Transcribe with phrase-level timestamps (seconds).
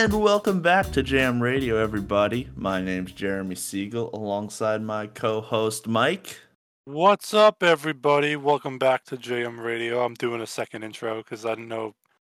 [0.00, 2.48] And welcome back to Jam Radio, everybody.
[2.56, 6.38] My name's Jeremy Siegel, alongside my co-host Mike.
[6.86, 8.34] What's up, everybody?
[8.34, 10.02] Welcome back to JM Radio.
[10.02, 11.92] I'm doing a second intro because I didn't know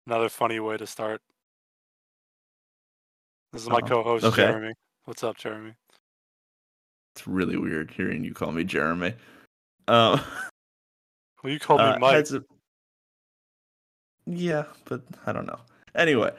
[0.06, 1.22] another funny way to start.
[3.54, 4.44] This is my Oh, co-host okay.
[4.44, 4.74] Jeremy.
[5.06, 5.72] What's up, Jeremy?
[7.16, 9.14] It's really weird hearing you call me Jeremy.
[9.88, 10.22] Uh,
[11.42, 12.28] Well, you called uh, me Mike.
[14.26, 15.60] Yeah, but I don't know.
[15.96, 16.32] Anyway,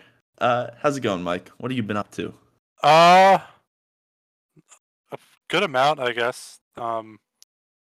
[0.45, 1.51] uh, how's it going, Mike?
[1.57, 2.35] What have you been up to?
[2.83, 3.39] Uh,
[5.11, 6.61] a good amount, I guess.
[6.77, 7.19] Um,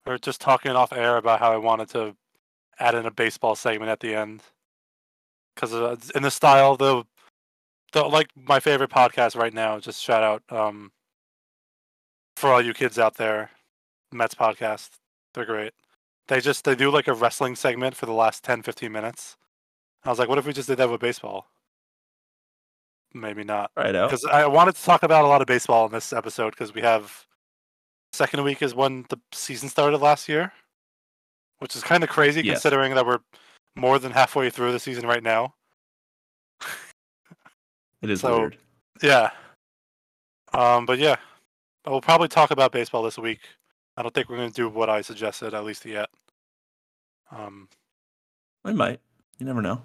[0.06, 2.16] we are just talking off air about how I wanted to
[2.78, 4.44] add in a baseball segment at the end
[5.56, 7.04] because uh, in the style the
[7.94, 9.80] the like my favorite podcast right now.
[9.80, 10.92] Just shout out um
[12.36, 13.52] for all you kids out there,
[14.12, 14.90] Mets podcast.
[15.34, 15.74] They're great.
[16.28, 19.38] They just they do like a wrestling segment for the last 10, 15 minutes.
[20.04, 21.48] I was like, what if we just did that with baseball?
[23.14, 24.10] Maybe not Right out.
[24.10, 26.82] because I wanted to talk about a lot of baseball in this episode because we
[26.82, 27.26] have
[28.14, 30.52] second week is when the season started last year,
[31.60, 32.56] which is kind of crazy Yes.
[32.62, 33.20] considering that we're
[33.76, 35.54] more than halfway through the season right now.
[38.02, 38.58] It is so- weird.
[39.02, 39.32] Yeah.
[40.54, 41.18] Um, but yeah,
[41.86, 43.40] we'll probably talk about baseball this week.
[43.98, 46.10] I don't think we're going to do what I suggested at least yet.
[47.32, 47.68] Um,
[48.64, 49.00] We might.
[49.38, 49.84] You never know.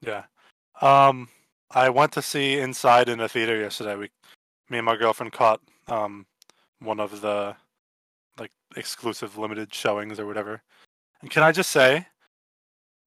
[0.00, 0.24] Yeah.
[0.80, 1.28] Um,
[1.70, 3.96] I went to see Inside in the theater yesterday.
[3.96, 4.10] We,
[4.70, 6.26] me and my girlfriend caught um
[6.80, 7.56] one of the
[8.38, 10.62] like exclusive limited showings or whatever.
[11.20, 12.06] And can I just say,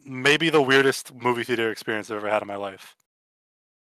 [0.06, 2.95] maybe the weirdest movie theater experience I've ever had in my life.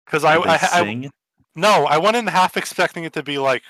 [0.06, 1.09] Because I, I, I
[1.56, 3.64] no, I went in half expecting it to be like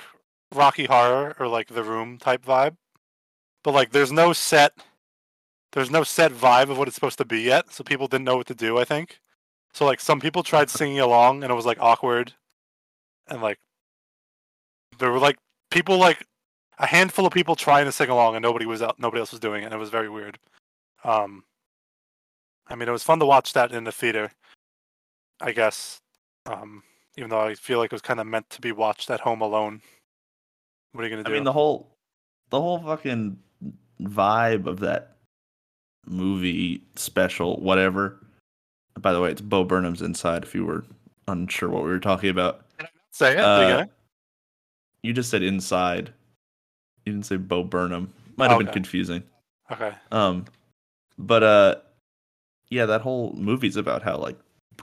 [0.53, 2.77] Rocky Horror or like The Room type vibe,
[3.63, 4.73] but like there's no set,
[5.73, 8.37] there's no set vibe of what it's supposed to be yet, so people didn't know
[8.37, 8.77] what to do.
[8.77, 9.19] I think,
[9.73, 12.33] so like some people tried singing along and it was like awkward,
[13.27, 13.59] and like
[14.97, 15.37] there were like
[15.71, 16.25] people like
[16.77, 19.39] a handful of people trying to sing along and nobody was out, nobody else was
[19.39, 20.39] doing it, and it was very weird.
[21.03, 21.43] Um,
[22.67, 24.31] I mean, it was fun to watch that in the theater,
[25.41, 25.99] I guess.
[26.45, 26.83] Um,
[27.17, 29.41] even though I feel like it was kind of meant to be watched at home
[29.41, 29.81] alone.
[30.93, 31.31] What are you gonna do?
[31.31, 31.97] I mean, the whole,
[32.49, 33.37] the whole fucking
[34.01, 35.17] vibe of that
[36.05, 38.25] movie special, whatever.
[39.01, 40.43] By the way, it's Bo Burnham's Inside.
[40.43, 40.83] If you were
[41.27, 42.65] unsure what we were talking about,
[43.11, 43.39] Say it.
[43.39, 43.85] uh,
[45.03, 46.13] you just said Inside.
[47.05, 48.13] You didn't say Bo Burnham.
[48.37, 49.23] Might have been confusing.
[49.71, 49.93] Okay.
[50.11, 50.45] Um,
[51.17, 51.75] but uh,
[52.69, 54.37] yeah, that whole movie's about how like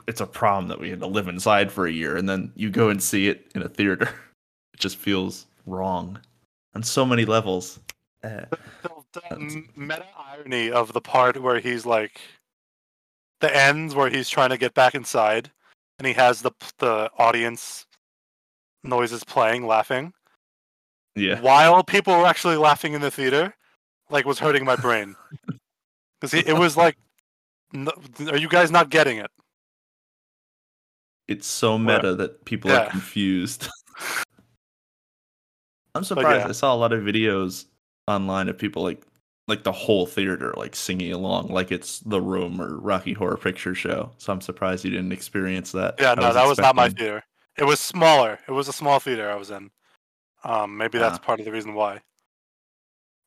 [0.07, 2.69] it's a problem that we had to live inside for a year, and then you
[2.69, 4.09] go and see it in a theater.
[4.73, 6.19] It just feels wrong
[6.75, 7.79] on so many levels.
[8.23, 8.41] Uh,
[8.83, 12.21] The, the m- meta irony of the part where he's like,
[13.39, 15.51] the ends where he's trying to get back inside,
[15.99, 17.85] and he has the the audience
[18.83, 20.13] noises playing, laughing,
[21.15, 23.53] yeah, while people were actually laughing in the theater,
[24.09, 25.15] like was hurting my brain.
[26.19, 26.97] Because it was like,
[27.75, 27.87] n-
[28.27, 29.29] are you guys not getting it?
[31.27, 32.03] it's so What?
[32.03, 32.87] meta that people Yeah.
[32.87, 33.67] are confused.
[35.95, 36.45] I'm surprised.
[36.45, 36.49] yeah.
[36.49, 37.65] I saw a lot of videos
[38.07, 39.05] online of people like
[39.47, 43.73] like the whole theater like singing along like it's The Room or Rocky Horror Picture
[43.73, 44.11] Show.
[44.17, 45.95] So I'm surprised you didn't experience that.
[45.99, 47.23] Yeah, no, that was not my theater.
[47.57, 48.39] It was smaller.
[48.47, 49.71] It was a small theater I was in.
[50.43, 51.21] Um, maybe that's Ah.
[51.25, 52.01] part of the reason why.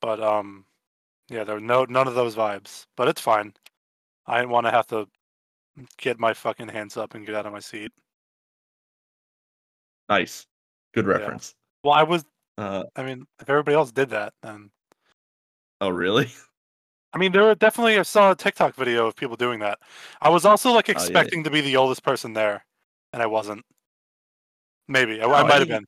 [0.01, 0.65] But um,
[1.29, 2.87] yeah, there were no none of those vibes.
[2.97, 3.55] But it's fine.
[4.27, 5.09] I didn't want to have to
[5.97, 7.93] get my fucking hands up and get out of my seat.
[10.09, 10.47] Nice.
[10.93, 11.55] Good reference.
[11.83, 12.25] Well, I was.
[12.59, 14.71] Uh, I mean, if everybody else did that, then
[15.81, 16.31] oh, really?
[17.13, 17.99] I mean, there were definitely.
[17.99, 19.79] I saw a TikTok video of people doing that.
[20.21, 20.99] I was also like Oh, yeah.
[20.99, 22.65] expecting to be the oldest person there,
[23.13, 23.65] and I wasn't.
[24.87, 25.87] Maybe I, I might have been.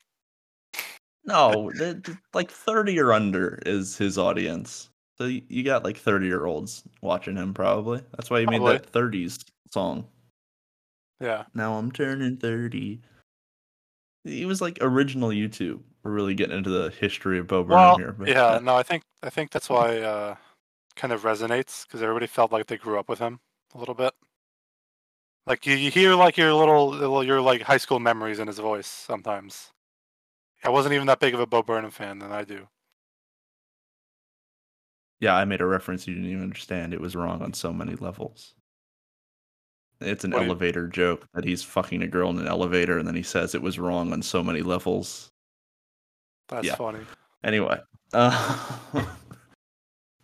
[1.25, 1.71] No,
[2.35, 4.91] like 30 or under is his audience.
[5.19, 8.03] So you, you got like 30 year olds watching him probably.
[8.17, 10.05] That's why he made that 30s song.
[11.21, 11.45] Yeah.
[11.55, 13.01] Now I'm turning 30.
[14.25, 15.83] He was like original YouTube.
[16.03, 18.13] We're really getting into the history of Bo Burnham Well, here.
[18.13, 20.37] But yeah, no, I think I think that's why uh,
[20.97, 23.41] kind of resonates because everybody felt like they grew up with him
[23.75, 24.15] a little bit.
[25.47, 28.59] Like you, you hear like your little, little your like high school memories in his
[28.59, 29.73] voice sometimes.
[30.65, 32.69] I wasn't even that big of a Bo Burnham fan than I do.
[35.21, 36.93] yeah, I made a reference you didn't even understand.
[36.93, 38.55] It was wrong on so many levels.
[40.05, 42.99] It's an What do you- elevator joke that he's fucking a girl in an elevator
[42.99, 45.31] and then he says it was wrong on so many levels.
[46.49, 46.77] That's Yeah.
[46.77, 47.01] funny.
[47.45, 47.81] Anyway,
[48.13, 49.05] uh,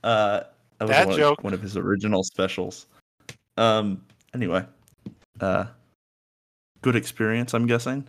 [0.04, 0.40] uh,
[0.78, 1.42] that was one, joke.
[1.44, 2.86] one of his original specials.
[3.56, 4.04] Um,
[4.34, 4.64] anyway,
[5.40, 5.66] uh,
[6.82, 7.54] good experience.
[7.54, 8.08] I'm guessing.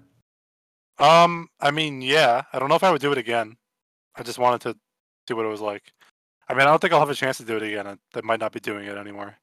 [1.00, 2.44] Um, I mean, yeah.
[2.54, 3.56] I don't know if I would do it again.
[4.16, 4.78] I just wanted to
[5.28, 5.92] see what it was like.
[6.50, 7.88] I mean, I don't think I'll have a chance to do it again.
[7.88, 9.36] I, I might not be doing it anymore.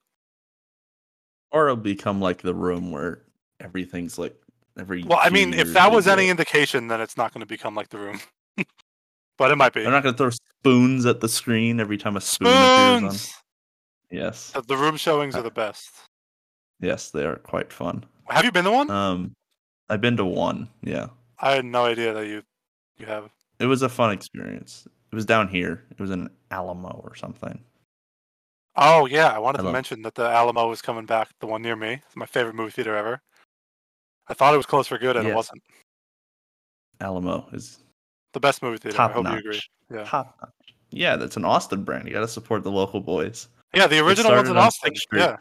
[1.53, 3.23] Or it'll become like the room where
[3.61, 4.37] everything's like
[4.79, 5.03] every.
[5.05, 7.89] Well, I mean, if that was any indication, then it's not going to become like
[7.89, 8.21] the room.
[9.39, 9.83] but it might be.
[9.83, 13.11] they're not gonna throw spoons at the screen every time a spoon appears on.
[13.11, 13.35] Spoons.
[14.11, 15.91] Yes, The- The room showings Uh, are the best.
[16.81, 18.05] yes, they are quite fun.
[18.29, 18.91] Have you been to one?
[18.91, 19.33] Um,
[19.89, 20.69] I've been to one.
[20.83, 21.09] Yeah,
[21.39, 22.43] I had no idea that you
[22.99, 23.31] you have.
[23.61, 24.87] it was a fun experience.
[25.13, 25.85] It was down here.
[25.91, 27.63] It was in Alamo or something.
[28.77, 31.31] Oh yeah, I wanted I to mention that the Alamo is coming back.
[31.41, 32.01] The one near me.
[32.07, 33.21] It's my favorite movie theater ever.
[34.29, 35.63] I thought it was closed for good, and it wasn't.
[37.01, 37.79] Alamo is
[38.33, 38.97] The best movie theater.
[38.97, 39.33] I top hope notch.
[39.35, 39.61] you agree.
[39.93, 40.05] Yeah.
[40.05, 40.51] Top notch.
[40.91, 42.07] Yeah, that's an Austin brand.
[42.07, 43.49] You got to support the local boys.
[43.75, 44.95] Yeah, the original one's in on Austin.
[44.95, 45.37] Street.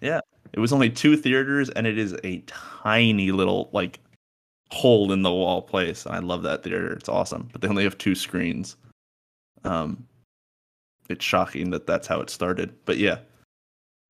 [0.00, 0.20] Yeah.
[0.52, 4.00] It was only two theaters, and it is a tiny little like
[4.70, 6.06] hole in the wall place.
[6.06, 6.92] And I love that theater.
[6.92, 8.76] It's awesome, but they only have two screens.
[9.64, 10.06] Um,
[11.10, 12.74] it's shocking that that's how it started.
[12.84, 13.18] But yeah,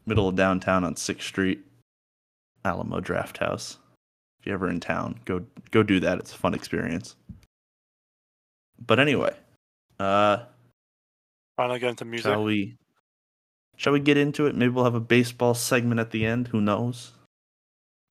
[0.06, 1.60] middle of downtown on Sixth Street,
[2.64, 3.76] Alamo Drafthouse.
[4.40, 6.18] If you're ever in town, go go do that.
[6.18, 7.16] It's a fun experience.
[8.86, 9.34] But anyway,
[9.98, 10.44] uh,
[11.56, 12.30] Finally get into music.
[12.30, 12.76] shall we?
[13.76, 14.54] Shall we get into it?
[14.54, 16.48] Maybe we'll have a baseball segment at the end.
[16.48, 17.12] Who knows?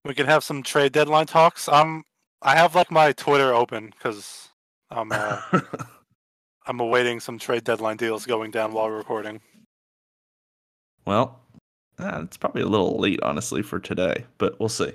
[0.06, 1.68] We can have some trade deadline talks.
[1.68, 2.04] Um,
[2.42, 4.50] I have like my Twitter open because
[4.90, 5.42] I'm uh,
[6.70, 9.42] I'm awaiting some trade deadline deals going down while recording.
[11.08, 11.40] well,
[11.98, 14.92] uh, it's probably a little late, honestly, for today, but we'll see.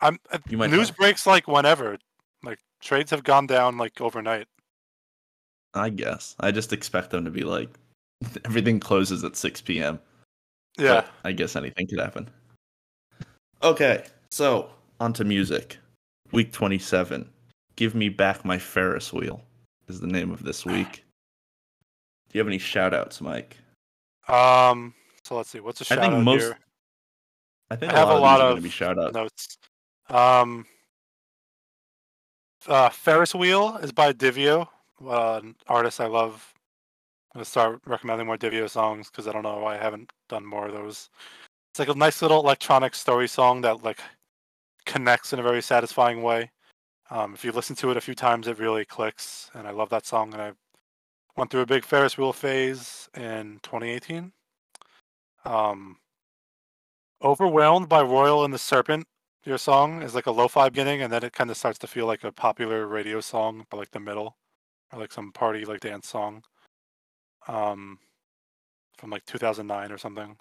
[0.00, 1.98] I'm uh, You might news breaks like whenever.
[2.44, 4.46] Like trades have gone down like overnight.
[5.74, 6.36] I guess.
[6.38, 7.68] I just expect them to be like
[8.44, 9.98] everything closes at 6 p.m.
[10.78, 11.00] Yeah.
[11.00, 12.28] but I guess anything could happen.
[13.64, 15.78] Okay, so on to music.
[16.30, 17.28] Week 27.
[17.74, 19.42] Give me back my Ferris wheel
[19.88, 21.04] is the name of this week.
[22.28, 23.56] Do you have any shout outs, Mike?
[24.28, 24.94] Um.
[25.24, 25.60] So let's see.
[25.60, 26.58] What's a I shout think out most- here?
[27.70, 29.14] I think I a have lot a of lot of going to be shout outs.
[29.14, 29.58] notes.
[30.08, 30.66] Um,
[32.66, 34.66] uh, Ferris Wheel is by Divio,
[35.06, 36.54] uh, an artist I love.
[37.34, 40.46] I'm gonna start recommending more Divio songs because I don't know why I haven't done
[40.46, 41.10] more of those.
[41.70, 44.00] It's like a nice little electronic story song that like
[44.86, 46.50] connects in a very satisfying way.
[47.10, 49.90] Um, if you listen to it a few times, it really clicks, and I love
[49.90, 50.32] that song.
[50.32, 50.52] And I
[51.38, 54.32] went through a big Ferris wheel phase in 2018.
[55.44, 55.96] Um,
[57.22, 59.06] Overwhelmed by Royal and the Serpent,
[59.44, 62.06] your song is like a lo-fi beginning, and then it kind of starts to feel
[62.06, 64.36] like a popular radio song by like the middle,
[64.92, 66.42] or like some party like dance song,
[67.46, 67.98] um,
[68.98, 70.36] from like 2009 or something.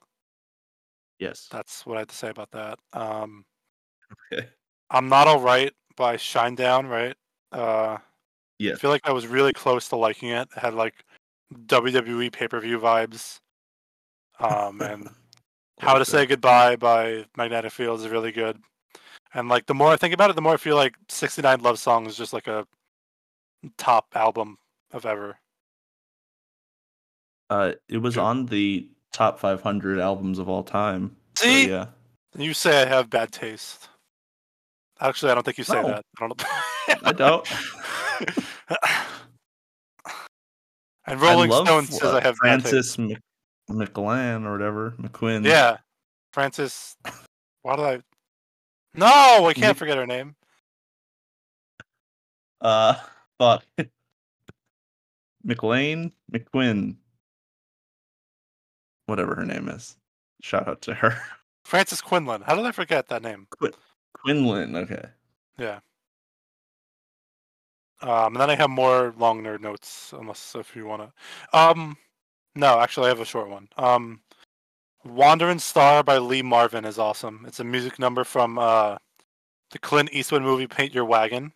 [1.19, 1.47] Yes.
[1.51, 2.79] That's what I have to say about that.
[2.93, 3.45] Um,
[4.31, 4.47] Okay.
[4.89, 7.15] I'm not all right by Shinedown, right?
[7.51, 7.97] Uh,
[8.61, 10.47] I feel like I was really close to liking it.
[10.55, 11.03] It had like
[11.67, 13.39] WWE pay-per-view vibes.
[14.39, 15.09] Um, and
[15.79, 18.59] How to Say Goodbye by Magnetic Fields is really good.
[19.33, 21.79] And like the more I think about it, the more I feel like 69 Love
[21.79, 22.65] Song is just like a
[23.77, 24.57] top album
[24.91, 25.37] of ever.
[27.49, 31.15] Uh, it was on the top 500 albums of all time.
[31.37, 31.69] So, See?
[31.69, 31.87] yeah.
[32.37, 33.87] You say I have bad taste.
[34.99, 35.87] Actually, I don't think you say No.
[35.87, 36.05] that.
[36.19, 36.43] I don't.
[37.05, 37.47] I don't.
[41.05, 42.35] and Rolling Stone says uh, I have.
[42.37, 43.19] Frances Mc-
[43.69, 44.91] McLan or whatever.
[44.99, 45.45] McQuinn.
[45.45, 45.77] Yeah.
[46.33, 46.95] Frances.
[47.61, 48.01] Why did I?
[48.93, 50.35] No, I can't forget her name.
[52.61, 52.95] Uh,
[53.39, 53.63] fuck.
[55.43, 56.95] McLean, McQuinn,
[59.05, 59.95] whatever her name is.
[60.41, 61.17] Shout out to her.
[61.65, 62.41] Frances Quinlan.
[62.41, 63.47] How did I forget that name?
[64.13, 64.75] Quinlan.
[64.75, 65.05] Okay.
[65.57, 65.79] Yeah.
[68.01, 71.57] Um, and then I have more long nerd notes, unless if you want to.
[71.57, 71.97] Um,
[72.55, 73.69] no, actually, I have a short one.
[73.77, 74.21] Um,
[75.05, 77.45] "Wandering Star" by Lee Marvin is awesome.
[77.47, 78.97] It's a music number from uh,
[79.71, 81.53] the Clint Eastwood movie "Paint Your Wagon."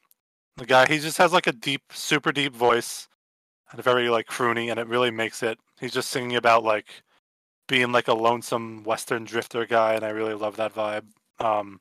[0.57, 3.07] The guy, he just has like a deep, super deep voice,
[3.71, 5.59] and a very like croony, and it really makes it.
[5.79, 7.03] He's just singing about like
[7.67, 11.05] being like a lonesome Western drifter guy, and I really love that vibe.
[11.39, 11.79] Um,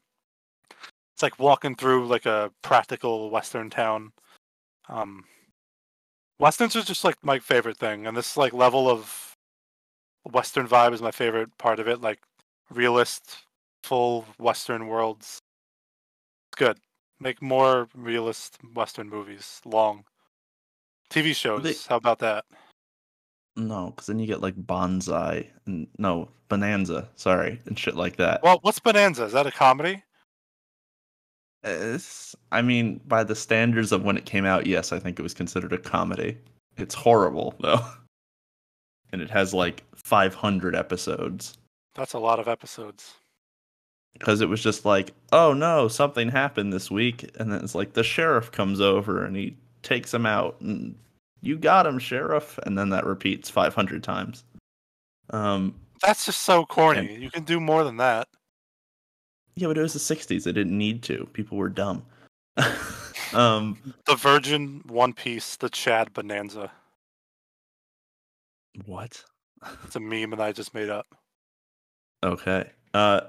[1.14, 4.12] it's like walking through like a practical Western town.
[4.90, 5.24] Um,
[6.38, 9.36] Westerns are just like my favorite thing, and this like level of
[10.30, 12.00] Western vibe is my favorite part of it.
[12.00, 12.18] Like
[12.70, 13.36] realist,
[13.84, 15.38] full Western worlds.
[16.52, 16.78] It's good.
[17.20, 20.04] Make more realist Western movies, long.
[21.10, 21.62] TV shows.
[21.62, 22.44] They- How about that?
[23.56, 27.08] No, because then you get like Bonsai and no Bonanza.
[27.16, 28.42] Sorry, and shit like that.
[28.42, 29.24] Well, what's Bonanza?
[29.24, 30.02] Is that a comedy?
[31.62, 35.22] It's, I mean, by the standards of when it came out, yes, I think it
[35.22, 36.38] was considered a comedy.
[36.76, 37.84] It's horrible though,
[39.12, 41.58] and it has like 500 episodes
[41.94, 43.14] That's a lot of episodes.
[44.14, 47.92] because it was just like, oh no, something happened this week, and then it's like
[47.92, 50.94] the sheriff comes over and he takes him out, and
[51.42, 54.44] you got him, sheriff, and then that repeats 500 times.
[55.30, 57.16] Um, That's just so corny.
[57.20, 58.28] You can do more than that.
[59.60, 60.44] Yeah, but it was the 60s.
[60.44, 61.28] They didn't need to.
[61.34, 62.02] People were dumb.
[63.34, 63.76] um,
[64.06, 66.70] The Virgin, One Piece, the Chad Bonanza.
[68.86, 69.22] what?
[69.84, 71.06] It's a meme and I just made up.
[72.24, 72.70] Okay.
[72.94, 73.20] Uh,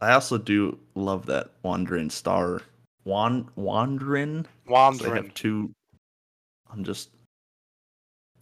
[0.00, 2.62] I also do love that wandering star.
[3.04, 4.42] Wan wandering.
[4.66, 5.24] They Wandering.
[5.24, 5.70] have two.
[6.72, 7.10] I'm just.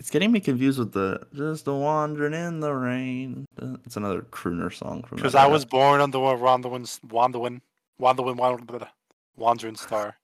[0.02, 3.46] It's getting me confused with the just a wandering in the rain.
[3.86, 5.14] It's another crooner song from.
[5.14, 5.52] Because I era.
[5.52, 7.60] was born under a Wandawin, Wandawin,
[8.00, 8.88] Wandawin,
[9.36, 10.16] Wandering Star.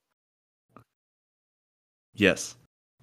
[2.12, 2.56] Yes.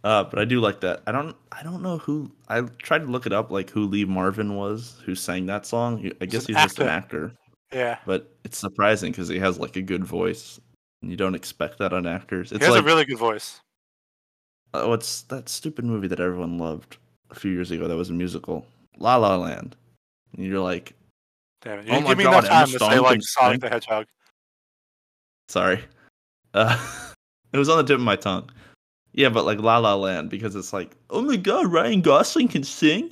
[0.03, 1.01] Uh, but I do like that.
[1.07, 1.33] I don't.
[1.53, 2.29] I don't know who.
[2.49, 5.99] I tried to look it up, like who Lee Marvin was, who sang that song.
[5.99, 7.31] He- I guess an he's just an actor,
[7.71, 7.99] Yeah.
[8.05, 10.59] but it's surprising because he has like a good voice.
[11.01, 12.49] And you don't expect that on actors.
[12.49, 13.61] He It's has like a really good voice.
[14.83, 16.97] Oh, it's that stupid movie that everyone loved
[17.31, 17.87] a few years ago.
[17.87, 18.65] That was a musical,
[18.97, 19.75] La La Land.
[20.35, 20.93] And you're like,
[21.61, 21.85] Damn it.
[21.85, 24.05] You Oh didn't my give me God, enough time to say like Sonic the Hedgehog.
[25.49, 25.81] sorry.
[26.53, 26.77] Uh,
[27.53, 28.49] it was on the tip of my tongue.
[29.13, 32.63] Yeah, but like La La Land because it's like, oh my god, Ryan Gosling can
[32.63, 33.11] sing.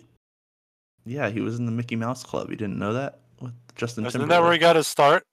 [1.05, 2.49] Yeah, he was in the Mickey Mouse Club.
[2.49, 4.37] You didn't know that with Justin Isn't Timberlake.
[4.37, 5.23] that where he got his start?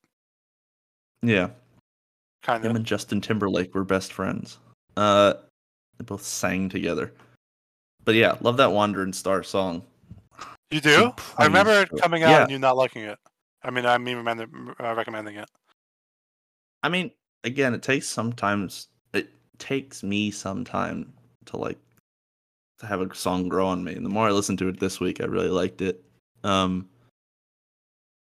[1.23, 1.51] Yeah,
[2.43, 2.71] Kind of.
[2.71, 4.59] him and Justin Timberlake were best friends.
[4.97, 5.35] Uh,
[6.01, 7.13] they both sang together.
[8.07, 9.83] But yeah, love that Wandering Star song.
[10.71, 11.13] You do?
[11.37, 12.43] I remember it coming out Yeah.
[12.45, 13.19] and you not liking it.
[13.63, 15.51] I mean, I mean, recommend- uh, recommending it.
[16.83, 17.11] I mean,
[17.45, 19.29] again, it takes sometimes it
[19.59, 21.13] takes me some time
[21.47, 21.79] to like
[22.79, 23.95] to have a song grow on me.
[23.95, 26.03] And the more I listened to it this week, I really liked it.
[26.45, 26.89] Um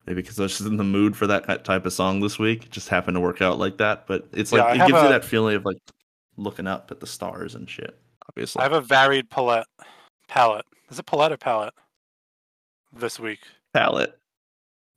[0.06, 2.66] maybe because I was just in the mood for that type of song this week.
[2.66, 4.06] It just happened to work out like that.
[4.06, 5.78] But it's Yeah, like I it gives you that feeling of like
[6.40, 7.98] looking up at the stars and shit.
[8.28, 8.60] Obviously.
[8.60, 9.68] I have a varied palette.
[10.28, 10.66] Palette.
[10.90, 11.74] Is it palette or palette?
[12.94, 13.40] This week.
[13.74, 14.18] palette.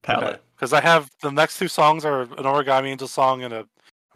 [0.02, 0.42] Palette.
[0.56, 3.66] Because I have the next two songs are an Origami Angel song and a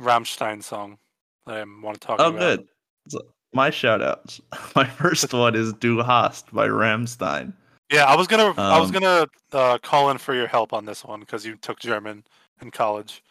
[0.01, 0.99] Rammstein song
[1.47, 2.43] that I want to talk Oh about.
[2.43, 2.69] Oh, good.
[3.09, 3.19] So,
[3.53, 4.41] my shout outs.
[4.77, 7.53] My first one is Du Hast by Rammstein.
[7.91, 10.85] Yeah, I was gonna I was Um, gonna uh, call in for your help on
[10.85, 12.25] this one because you took German
[12.61, 13.23] in college.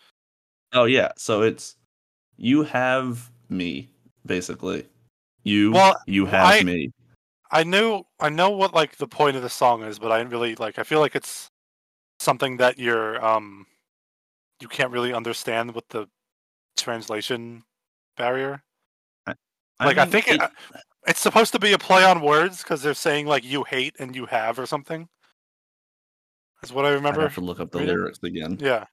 [0.71, 1.75] Oh yeah, so it's
[2.37, 3.89] you have me
[4.25, 4.87] basically.
[5.43, 6.91] You Well, you have I- me.
[7.51, 10.31] I knew I know what like the point of the song is, but I didn't
[10.31, 10.79] really like.
[10.79, 11.49] I feel like it's
[12.19, 13.67] something that you're um
[14.59, 16.07] you can't really understand with the
[16.77, 17.63] translation
[18.17, 18.61] barrier.
[19.27, 20.51] Like I, mean, think it, it-
[21.07, 24.15] it's supposed to be a play on words because they're saying like you hate and
[24.15, 25.07] you have or something.
[26.63, 27.19] Is what I remember.
[27.19, 27.27] Remember.
[27.27, 28.57] have to look up the lyrics again.
[28.59, 28.85] Yeah,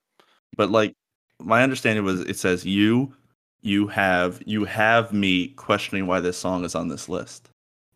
[0.56, 0.94] But like
[1.40, 3.14] my understanding was it says you
[3.62, 7.48] you have you have me questioning why this song is on this list.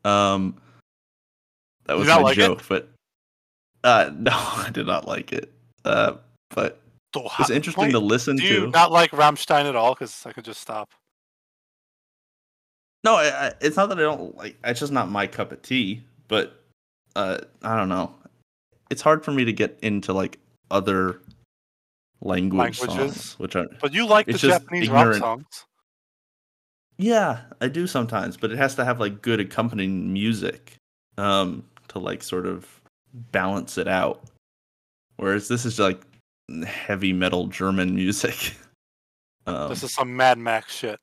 [0.05, 0.57] Um
[1.85, 2.41] that was my like it?
[2.41, 2.89] joke, but
[3.85, 5.53] uh no, I did not like it.
[5.85, 6.15] Uh
[6.51, 6.81] but
[7.39, 8.69] it's interesting to listen to.
[8.71, 9.95] not like Rammstein at all?
[9.95, 10.91] Because I could just stop.
[13.05, 14.57] No, I, I, it's not that I don't like.
[14.65, 16.03] It's just not my cup of tea.
[16.29, 16.61] But
[17.15, 18.15] uh, I don't know.
[18.91, 20.39] It's hard for me to get into like
[20.71, 21.21] other
[22.23, 23.15] language Languages?
[23.15, 25.67] songs, which are But you like the Japanese rock songs.
[26.99, 28.37] yeah, I do sometimes.
[28.37, 30.75] But it has to have like good accompanying music,
[31.19, 32.67] um, to like sort of
[33.33, 34.23] balance it out.
[35.17, 36.03] Whereas this is like
[36.67, 38.55] heavy metal German music.
[39.49, 40.99] Um, This is some Mad Max shit.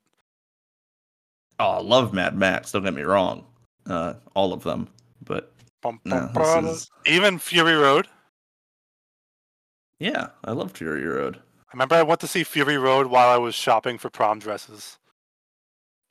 [1.60, 2.74] oh, I love Mad Max.
[2.74, 3.46] Don't get me wrong.
[3.86, 4.90] Uh, all of them,
[5.24, 8.06] but Bum, no, bum, this is Even Fury Road.
[10.04, 11.38] Yeah, I love Fury Road.
[11.38, 14.98] I remember I went to see Fury Road while I was shopping for prom dresses.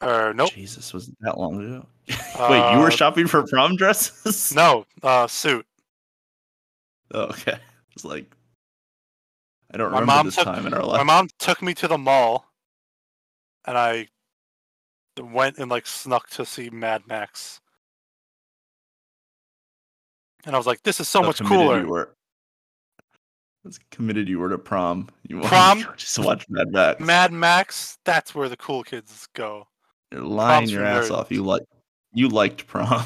[0.00, 1.86] Or nope, Jesus, was that long ago?
[2.48, 4.52] Wait, you were Uh, shopping for prom dresses?
[4.56, 5.66] no, uh, suit.
[7.12, 7.58] Oh, okay.
[7.94, 8.24] It's like
[9.74, 10.96] I don't My remember mom this took- time in our life.
[10.96, 12.46] My mom took me to the mall,
[13.66, 14.08] and I
[15.20, 17.60] went and like snuck to see Mad Max.
[20.46, 22.16] And I was like, "This is so How much committed cooler." You were.
[23.66, 25.08] As committed you were to prom.
[25.28, 25.82] You Prom?
[25.82, 27.00] to just watch Mad Max.
[27.00, 29.68] Mad Max, that's where the cool kids go.
[30.10, 31.10] You're lying Prom's your ass nerds.
[31.12, 31.30] off.
[31.30, 31.62] You like
[32.12, 33.04] you liked prom.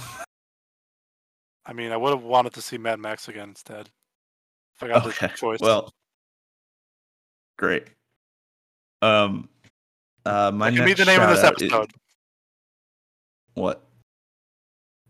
[1.66, 3.90] I mean, I would have wanted to see Mad Max again instead.
[4.76, 5.26] If I got okay.
[5.26, 5.60] the choice.
[5.60, 5.92] Well,
[7.58, 7.84] great.
[9.02, 9.48] Um,
[10.25, 11.90] Uh, my Give me next the name of this episode.
[13.54, 13.82] what?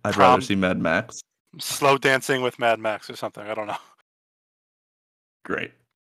[0.05, 1.21] I'd Prom- rather see Mad Max.
[1.59, 3.47] Slow dancing with Mad Max or something.
[3.47, 3.77] I don't know.
[5.47, 5.71] Great.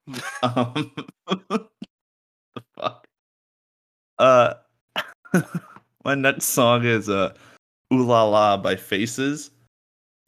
[0.44, 0.92] um,
[1.28, 1.68] the
[2.78, 3.08] fuck.
[4.20, 4.54] Uh,
[6.06, 7.34] my next song is uh,
[7.92, 9.50] "Ooh La La" by Faces.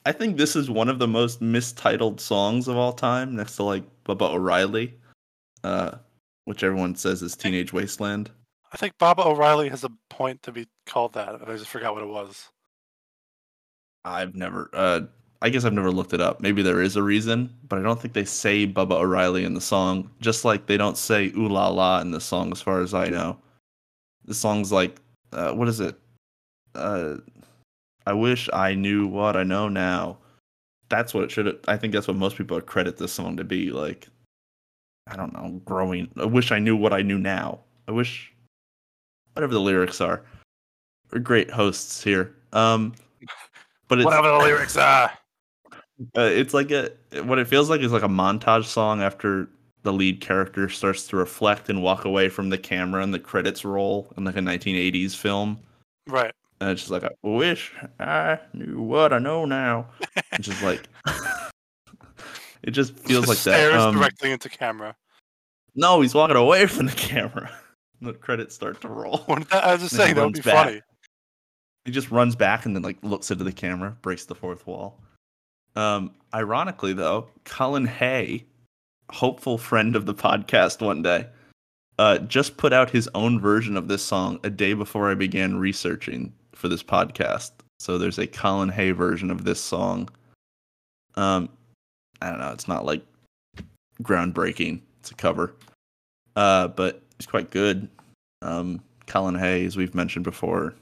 [0.08, 3.64] I think this is one of the most mistitled songs of all time, next to
[3.64, 4.96] like Baba O'Riley,
[5.64, 5.92] uh,
[6.46, 8.32] which everyone says is Teenage Wasteland.
[8.72, 11.40] I think Baba O'Riley has a point to be called that.
[11.40, 12.50] but I just forgot what it was.
[14.04, 15.02] I've never, uh,
[15.46, 16.42] I guess I've never looked it up.
[16.42, 19.62] Maybe there is a reason, but I don't think they say Baba O'Riley in the
[19.62, 22.96] song, just like they don't say "Ooh La La" in the song, as far as
[22.96, 23.38] I know.
[24.26, 25.00] The song's like,
[25.34, 26.00] uh, what is it?
[26.74, 27.18] Uh,
[28.08, 30.18] I wish I knew what I know now.
[30.90, 31.60] That's what it should.
[31.68, 33.70] I think that's what most people credit this song to be.
[33.70, 34.08] Like,
[35.06, 36.10] I don't know, growing.
[36.18, 37.60] I wish I knew what I knew now.
[37.88, 38.34] I wish,
[39.34, 40.24] whatever the lyrics are.
[41.12, 42.34] We're great hosts here.
[42.52, 42.96] Um,
[43.88, 45.12] but Whatever the lyrics are.
[46.18, 46.92] Uh, it's like a
[47.24, 49.48] what it feels like is like a montage song after
[49.84, 53.64] the lead character starts to reflect and walk away from the camera and the credits
[53.64, 55.60] roll in like a 1980s film.
[56.08, 56.34] Right.
[56.60, 59.88] And it's just like, I wish I knew what I know now.
[60.32, 60.88] It's just like,
[62.64, 63.80] it just feels Just like stares that.
[63.80, 64.96] Um, directly into camera.
[65.76, 67.52] no, he's walking away from the camera.
[68.02, 69.24] the credits start to roll.
[69.52, 70.66] I was just saying that would be back.
[70.66, 70.82] funny.
[71.86, 75.00] He just runs back and then like looks into the camera, breaks the fourth wall.
[75.76, 78.46] Um, ironically though, Colin Hay,
[79.12, 81.28] hopeful friend of the podcast one day,
[81.98, 85.58] uh, just put out his own version of this song a day before I began
[85.58, 87.52] researching for this podcast.
[87.80, 90.10] So there's a Colin Hay version of this song.
[91.16, 91.50] Um,
[92.22, 93.02] I don't know, it's not like
[94.02, 94.82] groundbreaking.
[95.00, 95.54] It's a cover.
[96.36, 97.88] Uh, but it's quite good.
[98.42, 100.76] Um, Colin Hay, as we've mentioned before,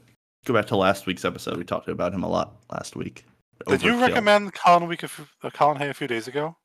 [0.44, 1.56] go back to last week's episode.
[1.56, 3.24] We talked about him a lot last week.
[3.66, 6.56] Did you recommend Colin Week few, uh, Colin Hay a few days ago?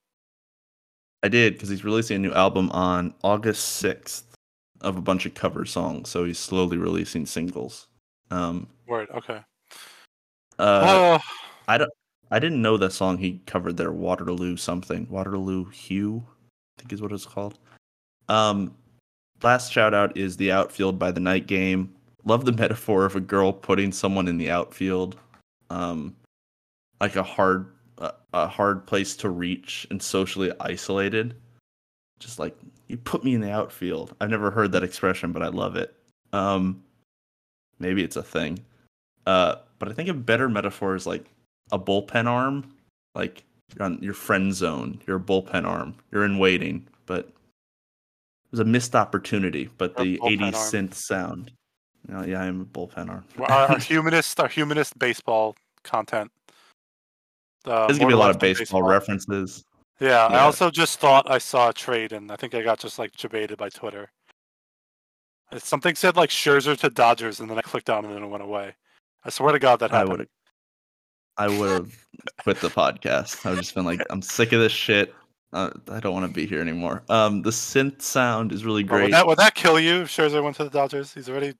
[1.24, 4.36] I did because he's releasing a new album on August sixth
[4.82, 6.10] of a bunch of cover songs.
[6.10, 7.88] So he's slowly releasing singles.
[8.32, 9.10] Um, Word.
[9.14, 9.42] Okay.
[10.60, 11.20] uh, oh,
[11.68, 11.92] I don't.
[12.32, 13.92] I didn't know that song he covered there.
[13.92, 15.08] Waterloo something.
[15.10, 17.58] Waterloo Hue, I think is what it's called.
[18.28, 18.76] Um,
[19.42, 21.94] last shout out is the outfield by the night game.
[22.26, 25.18] Love the metaphor of a girl putting someone in the outfield,
[25.72, 26.16] um,
[27.02, 31.36] like a hard, a, a hard place to reach and socially isolated.
[32.20, 32.58] Just like
[32.88, 34.16] you put me in the outfield.
[34.20, 35.96] I've never heard that expression, but I love it.
[36.34, 36.84] Um,
[37.80, 38.60] maybe it's a thing.
[39.26, 41.26] Uh, but I think a better metaphor is like
[41.72, 42.74] a bullpen arm,
[43.16, 43.44] like
[43.76, 47.34] you're on your friend zone, you're a bullpen arm, you're in waiting, but it
[48.52, 49.70] was a missed opportunity.
[49.78, 50.54] But the bullpen 80s arm.
[50.54, 51.52] synth sound,
[52.08, 53.26] you know, yeah, I'm a bullpen arm.
[53.40, 56.32] our, our humanist, our humanist baseball content.
[57.66, 59.64] Uh, There's gonna be a lot of than baseball, references.
[60.00, 62.98] Yeah, I also just thought I saw a trade, and I think I got just
[63.00, 64.10] like debated by Twitter.
[65.52, 68.28] It's- Something said like Scherzer to Dodgers, and then I clicked on it and it
[68.28, 68.76] went away.
[69.26, 70.12] I swear to God that I happened.
[70.12, 70.30] would have,
[71.38, 72.06] I would have
[72.44, 73.46] quit the podcast.
[73.46, 75.14] I would just been like, I'm sick of this shit.
[75.52, 77.04] Uh, I don't want to be here anymore.
[77.10, 79.12] Um, the synth sound is really But would great.
[79.12, 80.02] that would that kill you?
[80.04, 81.12] if Scherzer went to the Dodgers.
[81.14, 81.56] He's already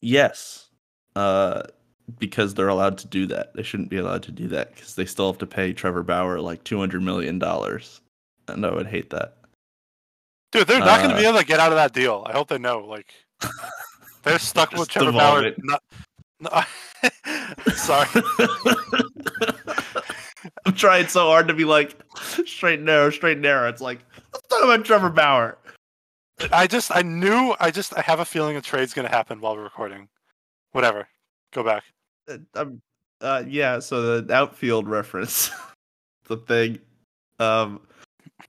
[0.00, 0.68] Yes.
[1.16, 1.62] Uh,
[2.18, 3.54] because they're allowed to do that.
[3.54, 6.40] They shouldn't be allowed to do that because they still have to pay Trevor Bauer
[6.40, 8.00] like two hundred million dollars,
[8.48, 9.36] and I would hate that.
[10.52, 10.66] dude.
[10.66, 12.24] They're not going to be Uh, able to get out of that deal.
[12.28, 12.80] I hope they know.
[12.80, 13.12] Like
[14.22, 15.52] they're stuck with Trevor Bauer.
[15.58, 15.82] Not,
[16.40, 16.50] no,
[17.74, 18.08] sorry.
[20.66, 21.96] I'm trying so hard to be like
[22.44, 23.68] straight and narrow, straight and narrow.
[23.68, 24.00] It's like
[24.32, 25.58] let's talk about Trevor Bauer.
[26.52, 29.40] I just I knew I just I have a feeling a trade's going to happen
[29.40, 30.08] while we're recording.
[30.72, 31.08] Whatever.
[31.54, 31.84] Go back.
[32.28, 32.82] Uh, um,
[33.20, 33.78] uh, yeah.
[33.78, 35.50] So the outfield reference,
[36.28, 36.80] the thing,
[37.38, 37.80] um,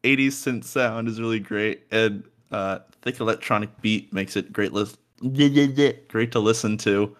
[0.04, 4.98] 80s synth sound is really great, and uh, thick electronic beat makes it great lis-
[6.08, 7.16] great to listen to,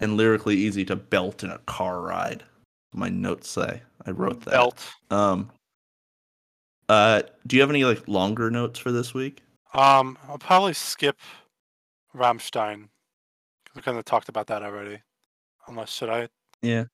[0.00, 2.44] and lyrically easy to belt in a car ride.
[2.94, 4.52] My notes say I wrote that.
[4.52, 4.94] Belt.
[5.10, 5.50] Um.
[6.88, 9.42] Uh, do you have any like longer notes for this week?
[9.72, 11.18] Um, I'll probably skip
[12.14, 12.88] Rammstein.
[13.64, 15.00] 'cause We kind of talked about that already.
[15.68, 16.28] Unless should I?
[16.62, 16.84] Yeah.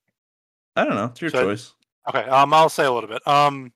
[0.76, 1.06] I don't know.
[1.06, 1.74] It's your Should I- choice.
[2.08, 2.22] Okay.
[2.24, 3.26] Um, I'll say a little bit.
[3.26, 3.72] Um,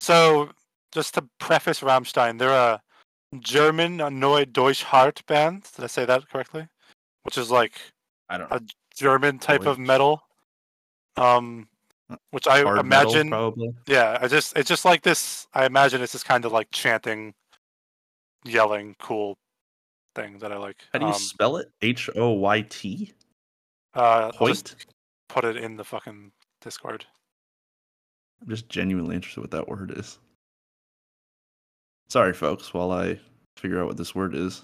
[0.00, 0.50] so
[0.92, 2.80] just to preface Rammstein, they're a
[3.38, 5.64] German Neue Deutsche Härte band.
[5.76, 6.66] Did I say that correctly?
[7.22, 7.74] Which is like
[8.28, 8.60] I don't a.
[8.96, 10.22] German type of metal.
[11.16, 11.68] Um,
[12.30, 13.28] which I Hard metal, imagine.
[13.30, 13.74] probably.
[13.86, 15.46] Yeah, I just it's just like this.
[15.54, 17.32] I imagine it's just kind of like chanting,
[18.44, 19.38] yelling, cool
[20.16, 20.78] thing that I like.
[20.92, 21.70] How do you Um, spell it?
[21.80, 23.12] H O Y T.
[23.94, 24.74] uh, Hoyt.
[25.28, 27.04] put it in the fucking Discord.
[28.40, 30.18] I'm just genuinely interested what that word is.
[32.08, 33.18] Sorry, folks, while I
[33.56, 34.62] figure out what this word is.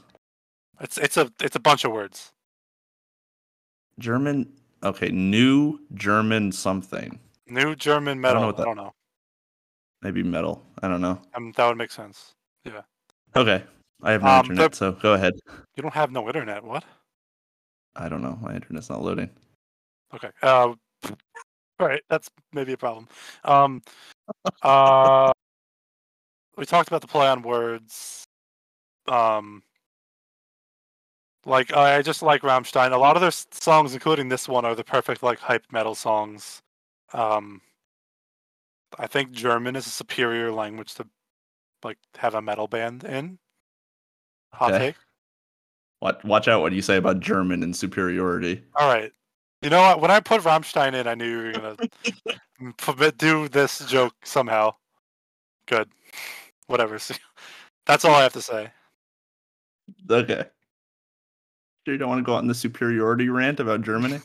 [0.81, 2.33] It's it's a it's a bunch of words.
[3.99, 4.53] German.
[4.83, 7.19] Okay, new German something.
[7.47, 8.43] New German metal.
[8.43, 8.93] I don't that- know.
[10.03, 10.63] Maybe metal.
[10.83, 11.19] I don't know.
[11.35, 12.35] Um, that would make sense.
[12.65, 12.83] Yeah.
[13.35, 13.65] Okay,
[14.03, 15.33] I have no Um, internet, so go ahead.
[15.77, 16.63] You don't have no internet.
[16.63, 16.85] What?
[17.97, 18.39] I don't know.
[18.41, 19.31] My internet's not loading.
[20.15, 20.31] Okay.
[20.43, 20.75] Uh,
[21.81, 22.03] all right.
[22.09, 23.09] That's maybe a problem.
[23.45, 23.83] Um,
[24.63, 25.33] uh,
[26.57, 28.25] we talked about the play on words.
[29.07, 29.63] Um,
[31.47, 32.93] like I just like Rammstein.
[32.93, 36.63] A lot of their songs, including this one, are the perfect like hype metal songs.
[37.13, 37.61] Um,
[38.99, 41.07] I think German is a superior language to
[41.83, 43.39] like have a metal band in.
[44.55, 44.87] Hot Okay.
[44.87, 44.97] take.
[46.05, 48.63] Watch, watch out what you say about German and superiority.
[48.77, 49.11] All right.
[49.63, 50.03] You know what?
[50.03, 51.77] When I put Rammstein in, I knew you were
[52.61, 54.75] gonna do this joke somehow.
[55.67, 55.89] Good.
[56.67, 56.99] Whatever.
[57.87, 58.71] That's all I have to say.
[60.11, 60.45] Okay.
[61.87, 64.21] Sure you don't want to go out on the superiority rant about Germany?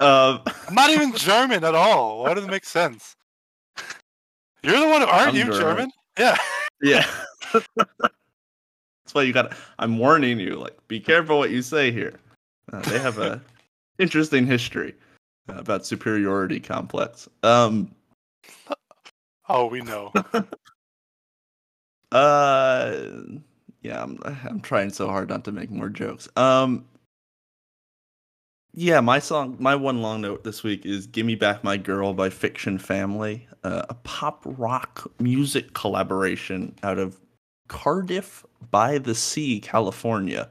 [0.00, 2.22] Uh, I'm not even German at all.
[2.22, 3.14] Why does it make sense?
[4.62, 5.60] You're the one who aren't I'm you German.
[5.60, 5.90] German?
[6.18, 6.36] Yeah.
[6.80, 7.06] yeah.
[9.14, 9.52] That's why you got.
[9.78, 10.56] I'm warning you.
[10.56, 12.14] Like, be careful what you say here.
[12.72, 13.40] Uh, they have a
[14.00, 14.92] interesting history
[15.48, 17.28] uh, about superiority complex.
[17.44, 17.94] Um.
[19.48, 20.12] Oh, we know.
[22.12, 23.08] Uh.
[23.82, 24.20] Yeah, I'm.
[24.24, 26.28] I'm trying so hard not to make more jokes.
[26.36, 26.84] Um.
[28.72, 32.30] Yeah, my song, my one long note this week is "Gimme Back My Girl" by
[32.30, 37.18] Fiction Family, uh, a pop rock music collaboration out of
[37.68, 40.50] Cardiff by the Sea, California.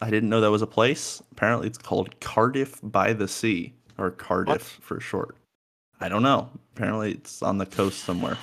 [0.00, 1.22] I didn't know that was a place.
[1.30, 5.36] Apparently, it's called Cardiff by the Sea, or Cardiff for short.
[6.00, 6.50] I don't know.
[6.74, 8.36] Apparently, it's on the coast somewhere.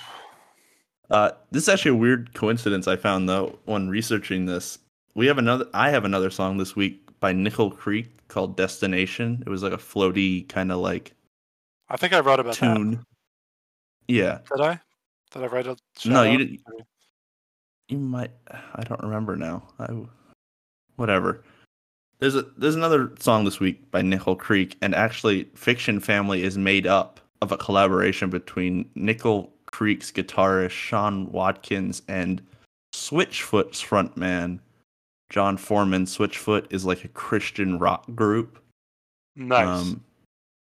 [1.10, 4.80] Uh, this is actually a weird coincidence I found though when researching this.
[5.16, 5.66] We have another.
[5.74, 9.78] I have another song this week by Nickel Creek called "Destination." It was like a
[9.78, 11.14] floaty kind of like
[11.90, 13.04] I think I wrote about tune.
[14.08, 14.50] Yeah, that.
[14.56, 14.80] Did I?
[15.32, 15.76] Did I write a?
[16.06, 16.62] No, you didn't.
[17.89, 18.32] You might.
[18.75, 19.63] I don't remember now.
[19.80, 19.88] I
[20.95, 21.43] whatever.
[22.19, 26.58] There's a there's another song this week by Nickel Creek, and actually, Fiction Family is
[26.58, 32.41] made up of a collaboration between Nickel Creek's guitarist Sean Watkins and
[32.93, 34.60] Switchfoot's frontman
[35.30, 36.06] Jon Foreman.
[36.06, 38.60] Switchfoot is like a Christian rock group
[39.36, 39.67] Nice.
[39.67, 40.04] um,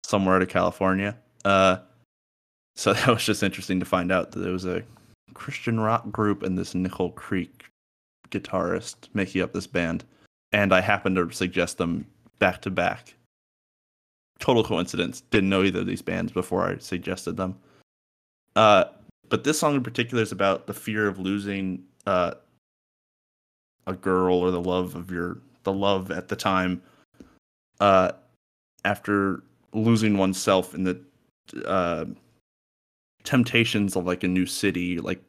[0.05, 1.17] somewhere out of California.
[1.45, 1.79] Uh,
[2.75, 4.83] so that was just interesting to find out that there was a
[5.35, 7.67] Christian rock group and this Nickel Creek
[8.31, 10.05] guitarist making up this band,
[10.53, 12.07] and I happened to suggest them
[12.39, 13.15] back to back.
[14.39, 15.21] Total coincidence.
[15.31, 17.57] Didn't know either of these bands before I suggested them.
[18.57, 18.85] Uh,
[19.29, 22.35] but this song in particular is about the fear of losing uh,
[23.87, 26.83] a girl or the love of your the love at the time.
[27.81, 28.13] Uh,
[28.85, 29.43] after
[29.73, 31.01] losing oneself in the
[31.65, 32.05] uh,
[33.25, 35.23] temptations of like a new city, like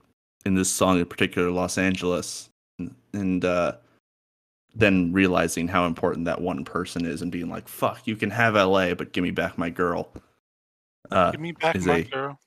[0.45, 2.49] in this song in particular, Los Angeles,
[3.13, 3.73] and, uh,
[4.75, 8.55] then realizing how important that one person is and being like, "Fuck, you can have
[8.55, 10.09] LA, but give me back my girl."
[11.11, 12.39] Uh, Give me back my a- girl.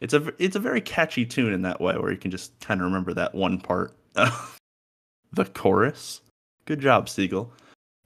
[0.00, 2.80] it's a it's a very catchy tune in that way, where you can just kind
[2.80, 6.22] of remember that one part, the chorus.
[6.64, 7.52] Good job, Siegel.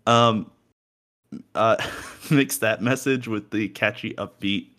[0.06, 0.50] Um,
[1.54, 1.76] uh,
[2.30, 4.69] mix that message with the catchy, upbeat,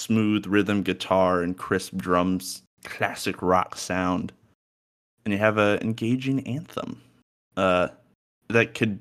[0.00, 4.32] smooth rhythm guitar and crisp drums, classic rock sound,
[5.24, 7.00] and you have a engaging anthem.
[7.56, 7.88] Uh,
[8.48, 8.98] that could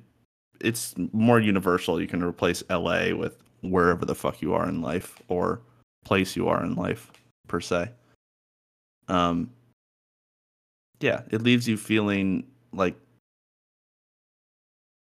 [0.61, 2.01] it's more universal.
[2.01, 3.13] You can replace L.A.
[3.13, 5.61] with wherever the fuck you are in life or
[6.05, 7.11] place you are in life
[7.47, 7.91] per se.
[9.07, 9.51] Um,
[10.99, 12.95] yeah, it leaves you feeling like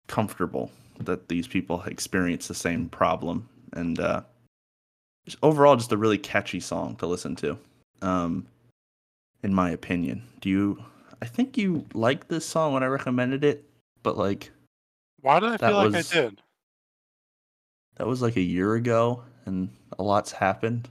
[0.07, 4.21] comfortable that these people experience the same problem and uh
[5.27, 7.57] just overall just a really catchy song to listen to
[8.01, 8.47] um
[9.43, 10.81] in my opinion do you
[11.21, 13.65] i think you liked this song when i recommended it
[14.03, 14.51] but like
[15.19, 16.41] Why did I feel like I did?
[17.97, 20.87] that was like a year ago and a lot's happened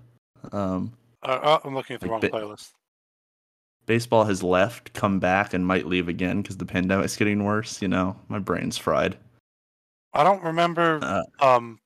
[0.53, 2.73] um Uh, oh, I'm looking at the Like wrong playlist.
[3.87, 7.89] baseball has left come back and might leave again because the pandemic's getting worse you
[7.89, 9.17] know my brain's fried
[10.13, 11.79] I don't remember uh, um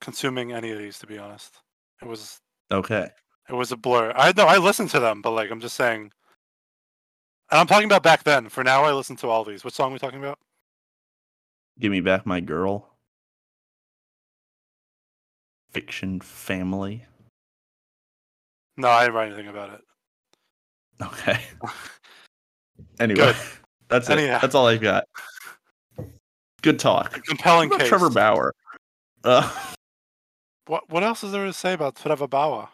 [0.00, 1.58] consuming any of these to be honest.
[2.02, 2.38] It was
[2.70, 3.08] okay
[3.48, 4.12] it was a blur.
[4.14, 6.10] I know I listened to them, but like I'm just saying
[7.50, 8.48] And I'm talking about back then.
[8.48, 9.64] For now, I listen to all these.
[9.64, 10.38] What song are we talking about?
[11.80, 12.90] Give me back my girl.
[15.72, 17.06] Fiction family.
[18.76, 19.80] No, I didn't write anything about it.
[21.02, 21.40] Okay.
[23.00, 23.36] Anyway, Good.
[23.88, 24.18] that's it.
[24.18, 24.38] Anyhow.
[24.40, 25.04] That's all I've got.
[26.62, 27.12] Good talk.
[27.24, 27.88] Compelling What about case.
[27.88, 28.52] Trevor Bauer.
[29.22, 29.48] Uh,
[30.68, 32.68] What What else is there to say about Trevor Bauer?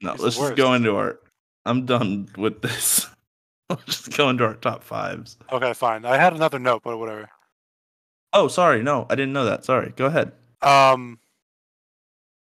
[0.00, 1.18] no, He's let's just go into our.
[1.66, 3.06] I'm done with this.
[3.68, 5.36] let's just go into our top fives.
[5.52, 6.04] Okay, fine.
[6.04, 7.28] I had another note, but whatever.
[8.32, 8.82] Oh, sorry.
[8.82, 9.64] No, I didn't know that.
[9.64, 9.92] Sorry.
[9.96, 10.32] Go ahead.
[10.62, 11.18] Um,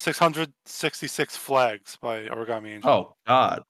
[0.00, 2.90] 666 flags by Origami Angel.
[2.90, 3.62] Oh God,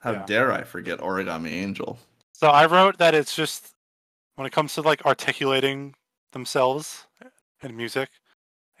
[0.00, 0.24] how Yeah.
[0.26, 1.98] dare I forget Origami Angel?
[2.32, 3.74] So I wrote that it's just
[4.36, 5.94] when it comes to like articulating
[6.32, 7.06] themselves
[7.62, 8.10] in music,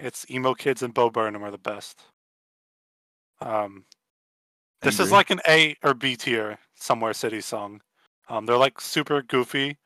[0.02, 2.02] it's emo kids and Bo Burnham are the best.
[3.40, 3.84] Um,
[4.82, 7.80] this is like an A or B tier somewhere city song.
[8.28, 9.76] Um, they're like super goofy,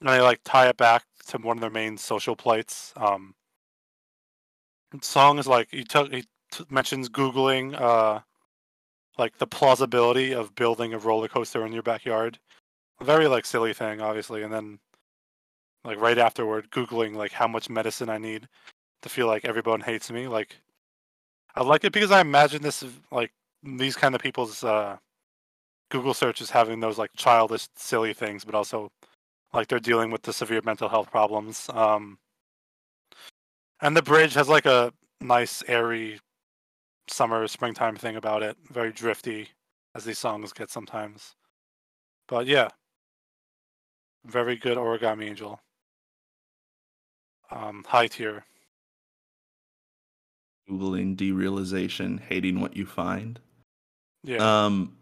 [0.00, 2.92] and they like tie it back to one of their main social plights.
[2.96, 3.34] Um,
[5.02, 8.20] song is like he took he t- mentions googling uh
[9.18, 12.38] like the plausibility of building a roller coaster in your backyard.
[13.00, 14.78] A very like silly thing, obviously, and then
[15.84, 18.48] like right afterward, googling like how much medicine I need
[19.02, 20.28] to feel like everyone hates me.
[20.28, 20.56] Like
[21.54, 23.32] I like it because I imagine this like
[23.62, 24.96] these kind of people's uh
[25.90, 28.90] Google searches having those like childish, silly things, but also
[29.52, 31.68] like they're dealing with the severe mental health problems.
[31.70, 32.18] Um,
[33.80, 36.20] and the bridge has like a nice, airy
[37.08, 38.56] summer, springtime thing about it.
[38.70, 39.48] Very drifty,
[39.94, 41.34] as these songs get sometimes.
[42.28, 42.68] But yeah,
[44.24, 45.60] very good Origami Angel.
[47.50, 48.44] Um, high tier.
[50.70, 53.40] Googling derealization, hating what you find.
[54.22, 54.36] Yeah.
[54.38, 54.96] Um,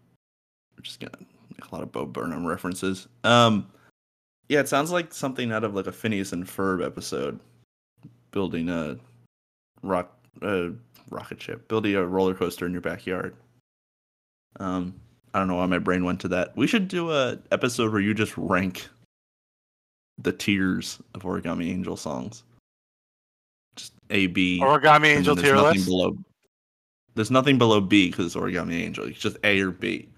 [0.77, 1.11] I'm just gonna
[1.51, 3.07] make a lot of Bo Burnham references.
[3.23, 3.69] Um,
[4.47, 7.39] yeah, it sounds like something out of like a Phineas and Ferb episode,
[8.31, 8.97] building a
[9.83, 10.69] rock, uh,
[11.09, 13.35] rocket ship, building a roller coaster in your backyard.
[14.59, 14.95] Um,
[15.33, 16.55] I don't know why my brain went to that.
[16.57, 18.87] We should do a episode where you just rank
[20.17, 22.43] the tiers of Origami Angel songs.
[23.79, 25.85] Just A, B, Origami Angel there's tier nothing list.
[25.87, 26.17] below.
[27.15, 29.05] There's nothing below B because it's Origami Angel.
[29.05, 30.09] It's just A or B.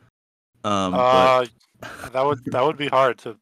[0.63, 1.45] Um, Uh,
[2.11, 3.37] that would that would be hard to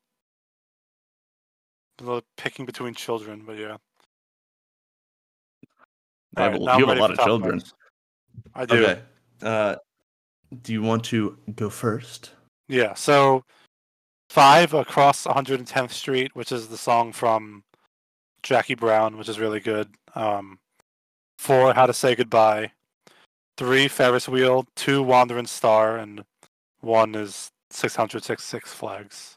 [2.38, 3.78] picking between children, but yeah.
[6.34, 7.62] but I will- you have a lot of children.
[8.56, 8.84] I do.
[8.84, 9.02] Okay.
[9.42, 9.76] Uh,
[10.64, 12.32] do you want to go first?
[12.68, 12.94] Yeah.
[12.94, 13.44] So
[14.30, 17.64] five across 110th Street, which is the song from
[18.44, 19.90] Jackie Brown, which is really good.
[20.16, 20.60] Um,
[21.38, 22.72] four, How to Say Goodbye.
[23.58, 24.66] Three, Ferris Wheel.
[24.76, 26.24] Two, Wandering Star, and
[26.82, 29.36] one is 666 Flags.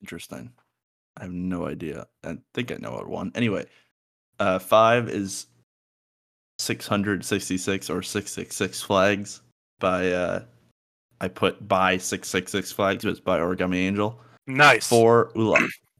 [0.00, 0.52] Interesting.
[1.16, 2.06] I have no idea.
[2.24, 3.32] I think I know what one.
[3.34, 3.66] Anyway,
[4.38, 5.46] uh, five is
[6.58, 9.40] 666 or 666 flags
[9.80, 10.44] by, uh,
[11.20, 14.20] I put by 666 flags, but it's by Origami Angel.
[14.46, 14.86] Nice.
[14.86, 15.58] Four, Ooh La,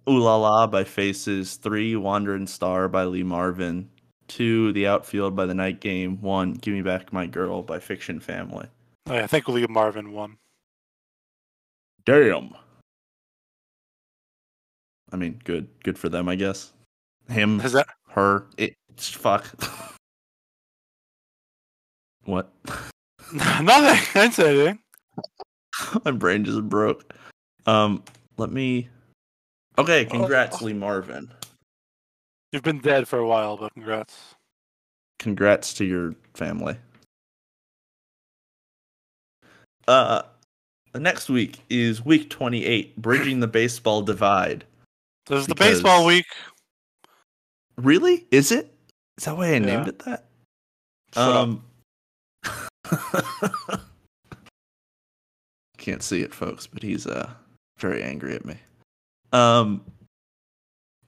[0.09, 1.57] Ooh La La by Faces.
[1.57, 3.88] Three, Wandering Star by Lee Marvin.
[4.29, 6.21] Two, The Outfield by The Night Game.
[6.21, 8.66] One, Give Me Back My Girl by Fiction Family.
[9.09, 10.37] Oh, I think Lee Marvin won.
[12.05, 12.55] Damn.
[15.12, 16.73] I mean, good, good for them, I guess.
[17.29, 19.45] Him, Is that her, it, fuck.
[22.25, 22.53] what?
[23.33, 23.66] nothing?
[23.66, 24.79] I didn't say anything.
[26.05, 27.12] My brain just broke.
[27.66, 28.03] Um,
[28.37, 28.88] let me.
[29.79, 30.67] Okay, congrats, Oh.
[30.67, 31.31] Lee Marvin.
[32.53, 34.35] You've been dead for a while, but congrats.
[35.19, 36.77] Congrats to your family.
[39.87, 40.23] Uh,
[40.93, 44.65] the next week is week 28, Bridging the Baseball Divide.
[45.27, 46.27] This is the baseball week.
[47.77, 48.27] Really?
[48.31, 48.73] Is it?
[49.19, 50.25] Is that why I named it that?
[51.15, 51.61] Shut
[52.45, 52.97] up.
[52.99, 53.79] Um,
[55.79, 57.31] can't see it, folks, but he's uh
[57.79, 58.57] very angry at me.
[59.37, 59.85] Um,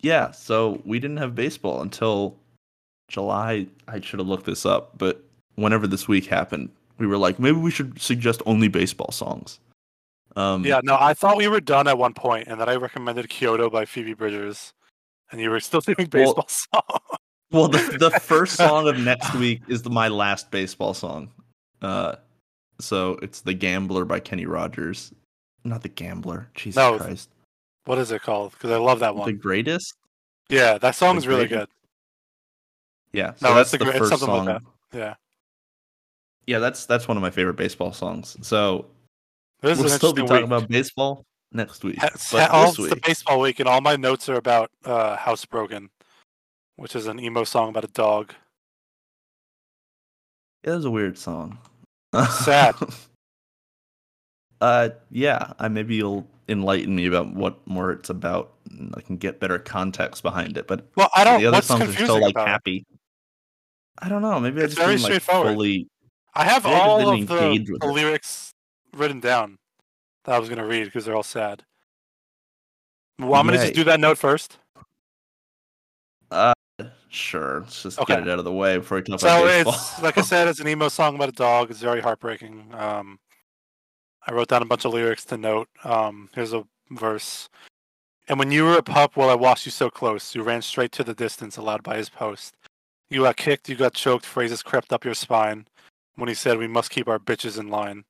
[0.00, 0.30] yeah.
[0.30, 2.36] So we didn't have baseball until
[3.08, 3.66] July.
[3.86, 7.58] I should have looked this up, but whenever this week happened, we were like, maybe
[7.58, 9.58] we should suggest only baseball songs.
[10.36, 13.28] Um, Yeah, no, I thought we were done at one point, and then I recommended
[13.28, 14.72] Kyoto by Phoebe Bridgers,
[15.32, 17.00] and you were still doing Well- baseball song.
[17.50, 21.30] Well, the the first song of next week is the, my last baseball song.
[21.80, 22.16] Uh,
[22.78, 25.14] so it's "The Gambler" by Kenny Rogers.
[25.64, 26.50] Not the Gambler.
[26.54, 27.30] Jesus No, Christ.
[27.88, 28.52] What is it called?
[28.52, 29.26] Because I love that one.
[29.26, 29.94] The greatest.
[30.50, 31.68] Yeah, that song is really good.
[33.12, 33.32] Yeah.
[33.36, 34.44] So No, that's it's the the first song.
[34.44, 35.14] like Yeah.
[36.46, 38.36] yeah, that's that's one of my favorite baseball songs.
[38.42, 38.86] So
[39.62, 40.44] This we'll still be talking week.
[40.44, 41.96] about baseball next week.
[41.98, 45.88] Ha- But all, it's the baseball week, and all my notes are about uh, Housebroken,
[46.76, 48.34] which is an emo song about a dog.
[50.64, 51.58] Yeah, it was a weird song.
[52.44, 52.74] Sad.
[54.60, 55.52] uh, yeah.
[55.58, 58.52] I maybe you'll enlighten me about what more it's about.
[58.70, 60.66] and I can get better context behind it.
[60.66, 61.40] But Well, I don't.
[61.40, 62.46] the other songs are still like it?
[62.46, 62.86] happy.
[64.00, 64.38] I don't know.
[64.40, 65.54] Maybe I It's just very didn't like straightforward.
[65.54, 65.88] fully.
[66.34, 68.52] I have I all of the, the lyrics
[68.94, 69.58] written down
[70.24, 71.64] that I was going to read because they're all sad.
[73.18, 74.58] Well, I'm going to just do that note first.
[76.30, 76.52] Uh,
[77.08, 77.60] sure.
[77.62, 79.74] Let's just get it out of the way before we talk So about baseball.
[79.74, 81.70] it's like I said, it's an emo song about a dog.
[81.70, 82.72] It's very heartbreaking.
[82.74, 83.18] Um,
[84.28, 85.68] I wrote down a bunch of lyrics to note.
[85.84, 87.48] Um, here's a verse.
[88.28, 90.92] And when you were a pup, while I watched you so close, you ran straight
[90.92, 92.54] to the distance allowed by his post.
[93.08, 95.66] You got kicked, you got choked, phrases crept up your spine
[96.16, 98.04] when he said we must keep our bitches in line.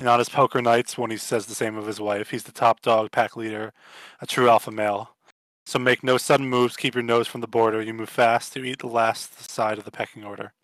[0.00, 2.50] And on his poker nights, when he says the same of his wife, he's the
[2.50, 3.72] top dog, pack leader,
[4.20, 5.14] a true alpha male.
[5.64, 7.80] So make no sudden moves, keep your nose from the border.
[7.80, 10.54] You move fast, you eat the last side of the pecking order.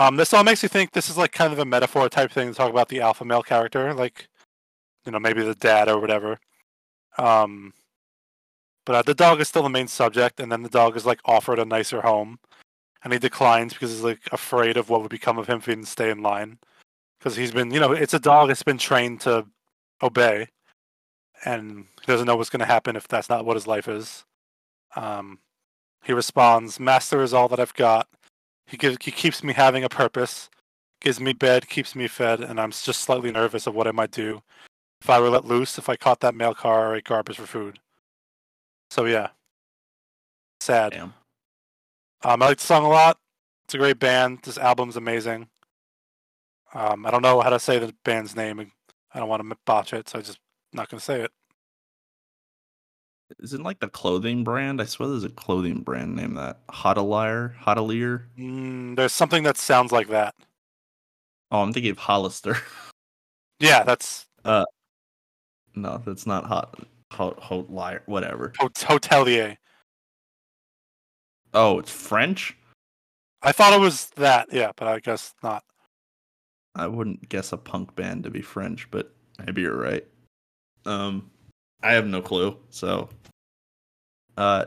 [0.00, 2.48] Um, this all makes you think this is like kind of a metaphor type thing
[2.48, 4.30] to talk about the alpha male character, like
[5.04, 6.38] you know maybe the dad or whatever.
[7.18, 7.74] Um,
[8.86, 11.20] but uh, the dog is still the main subject, and then the dog is like
[11.26, 12.38] offered a nicer home,
[13.04, 15.72] and he declines because he's like afraid of what would become of him if he
[15.72, 16.58] didn't stay in line,
[17.18, 19.46] because he's been you know it's a dog that's been trained to
[20.02, 20.48] obey,
[21.44, 24.24] and he doesn't know what's going to happen if that's not what his life is.
[24.96, 25.40] Um,
[26.04, 28.08] he responds, "Master is all that I've got."
[28.70, 30.48] He gives, he keeps me having a purpose,
[31.00, 34.12] gives me bed, keeps me fed, and I'm just slightly nervous of what I might
[34.12, 34.42] do
[35.00, 37.46] if I were let loose, if I caught that mail car or ate garbage for
[37.46, 37.80] food.
[38.90, 39.30] So yeah,
[40.60, 40.92] sad.
[40.92, 41.14] Damn.
[42.22, 43.18] Um, I like the song a lot.
[43.64, 44.40] It's a great band.
[44.42, 45.48] This album's amazing.
[46.74, 48.70] Um, I don't know how to say the band's name.
[49.12, 50.38] I don't want to botch it, so I'm just
[50.72, 51.32] not going to say it.
[53.38, 54.80] Is it like the clothing brand?
[54.80, 56.66] I swear there's a clothing brand named that.
[56.68, 57.54] Hotelier?
[57.56, 58.24] Hotelier?
[58.38, 60.34] Mm, there's something that sounds like that.
[61.52, 62.56] Oh, I'm thinking of Hollister.
[63.62, 64.64] Yeah, that's Uh,
[65.74, 66.82] no, that's not hot.
[67.12, 68.54] Hot, hotelier, whatever.
[68.58, 69.58] hotelier.
[71.52, 72.56] Oh, it's French?
[73.42, 75.62] I thought it was that, yeah, but I guess not.
[76.74, 79.12] I wouldn't guess a punk band to be French, but
[79.44, 80.06] maybe you're right.
[80.86, 81.30] Um,
[81.82, 82.56] I have no clue.
[82.70, 83.08] So,
[84.36, 84.66] uh,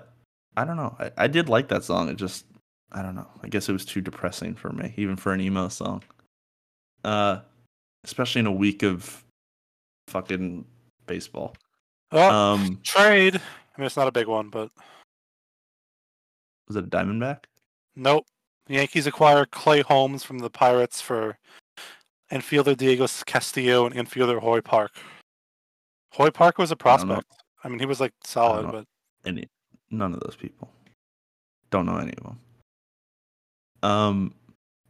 [0.58, 0.96] I don't know.
[1.00, 2.10] I, I did like that song.
[2.10, 2.46] It just,
[2.92, 3.28] I don't know.
[3.44, 6.04] I guess it was too depressing for me, even for an emo song.
[7.04, 7.40] Uh,
[8.04, 9.24] especially in a week of
[10.08, 10.66] fucking
[11.08, 11.56] baseball.
[12.12, 13.36] Oh, Um, trade.
[13.36, 14.70] I mean, it's not a big one, but
[16.68, 17.46] was it a Diamondback?
[17.96, 18.26] nope.
[18.68, 21.38] The Yankees acquire Clay Holmes from the Pirates for
[22.32, 24.92] infielder Diego Castillo and infielder Hoy Park.
[26.14, 27.26] Hoy Park was a prospect.
[27.64, 28.86] I mean, he was like solid, but
[29.26, 29.48] Any?
[29.90, 30.70] None of those people.
[31.72, 32.40] Don't know any of them.
[33.82, 34.34] Um.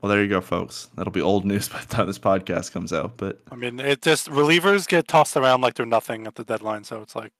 [0.02, 0.90] Well, there you go, folks.
[0.96, 3.16] That'll be old news by the time this podcast comes out.
[3.16, 6.84] But I mean, it just relievers get tossed around like they're nothing at the deadline.
[6.84, 7.32] So it's like,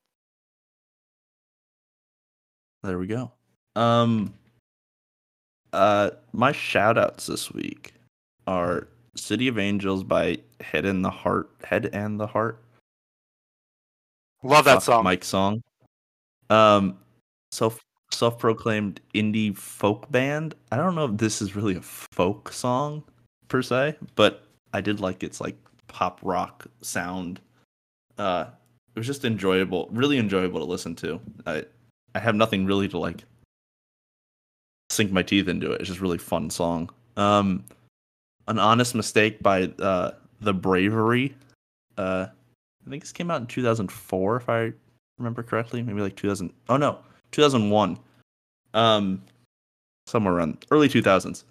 [2.84, 3.32] There we go.
[3.76, 4.34] Um
[5.74, 7.94] uh my shout outs this week
[8.48, 12.63] are City of Angels by Head and the Heart Head and the Heart.
[14.44, 15.04] Love that song.
[15.04, 15.62] Mike song.
[16.50, 16.98] Um
[17.52, 17.80] self
[18.12, 20.56] self proclaimed indie folk band.
[20.72, 23.04] I don't know if this is really a folk song
[23.48, 27.40] per se, but I did like its like pop rock sound.
[28.18, 28.46] Uh
[28.96, 31.20] it was just enjoyable, really enjoyable to listen to.
[31.46, 31.66] I
[32.16, 33.24] I have nothing really to like
[34.90, 35.82] sink my teeth into it.
[35.82, 36.90] It's just a really fun song.
[37.18, 37.64] Um
[38.48, 41.36] An Honest Mistake by uh The Bravery.
[41.98, 42.28] Uh
[42.86, 44.74] I think this came out in 2004 if I
[45.18, 46.52] remember correctly, maybe like 2000.
[46.70, 47.00] Oh no,
[47.32, 47.98] 2001.
[48.74, 49.24] Um
[50.08, 51.44] somewhere around early 2000s.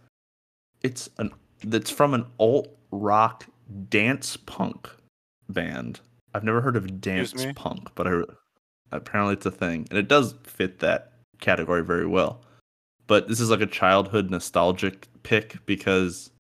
[0.83, 1.33] It's an
[1.65, 3.47] that's from an alt rock
[3.89, 4.91] dance punk
[5.49, 6.01] band.
[6.35, 8.23] I've never heard of dance punk, but I
[8.91, 12.43] apparently it's a thing and it does fit that category very well.
[13.07, 16.32] But this is like a childhood nostalgic pick because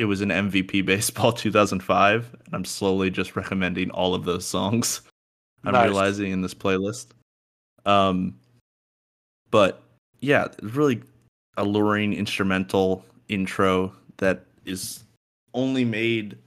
[0.00, 5.02] it was an MVP baseball 2005 and I'm slowly just recommending all of those songs.
[5.64, 5.88] I'm Nice.
[5.88, 7.08] realizing in this playlist.
[7.84, 8.34] Um
[9.50, 9.82] but
[10.20, 11.02] yeah, really
[11.58, 15.04] alluring instrumental intro that is
[15.52, 16.38] only made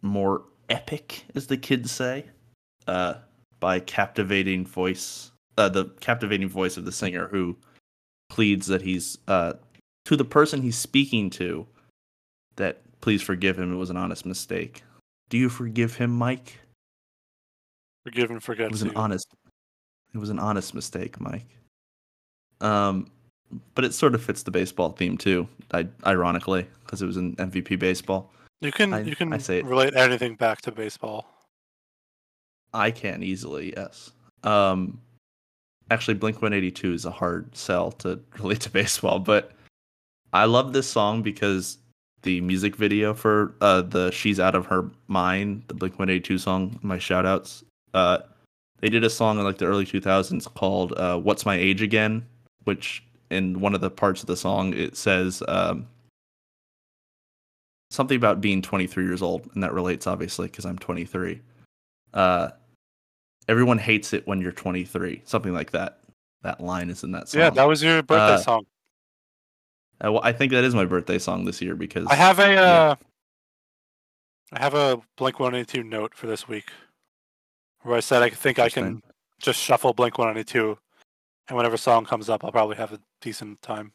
[0.00, 2.24] more epic as the kids say
[2.86, 3.14] uh
[3.60, 7.54] by captivating voice uh the captivating voice of the singer who
[8.30, 9.52] pleads that he's uh
[10.06, 11.66] to the person he's speaking to
[12.56, 13.72] that Please forgive him.
[13.72, 14.84] It was an honest mistake.
[15.28, 16.60] Do you forgive him, Mike?
[18.04, 18.66] Forgive and forget.
[18.66, 18.94] It was an you.
[18.94, 19.26] honest.
[20.14, 21.48] It was an honest mistake, Mike.
[22.60, 23.08] Um,
[23.74, 25.48] but it sort of fits the baseball theme too.
[25.72, 28.30] I, ironically, because it was an MVP baseball.
[28.60, 29.64] You can I- you can I say it.
[29.64, 31.26] relate anything back to baseball.
[32.72, 34.12] I can easily, yes.
[34.44, 35.00] Um,
[35.90, 39.50] actually, Blink One Eighty Two is a hard sell to relate to baseball, but
[40.32, 41.78] I love this song because
[42.22, 46.20] the music video for uh the "She's Out of Her Mind," the Blink One Eighty
[46.20, 47.64] Two song, my shout outs.
[47.94, 48.18] Uh,
[48.80, 51.82] they did a song in like the early two thousands called uh, "What's My Age
[51.82, 52.24] Again,"
[52.64, 55.86] which in one of the parts of the song it says um
[57.90, 61.40] something about being 23 years old, and that relates obviously because I'm 23.
[62.14, 62.48] Uh,
[63.48, 65.98] everyone hates it when you're 23, something like that.
[66.42, 67.40] That line is in that song.
[67.40, 68.66] Yeah, that was your birthday Uh, song.
[70.04, 72.52] Uh, well, I think that is my birthday song this year because I have a
[72.52, 72.62] yeah.
[72.62, 72.94] uh,
[74.52, 76.70] I have a Blink One Eighty Two note for this week,
[77.82, 79.02] where I said I think I can
[79.38, 80.78] just shuffle Blink One Eighty Two,
[81.48, 83.92] and whenever song comes up, I'll probably have a decent time.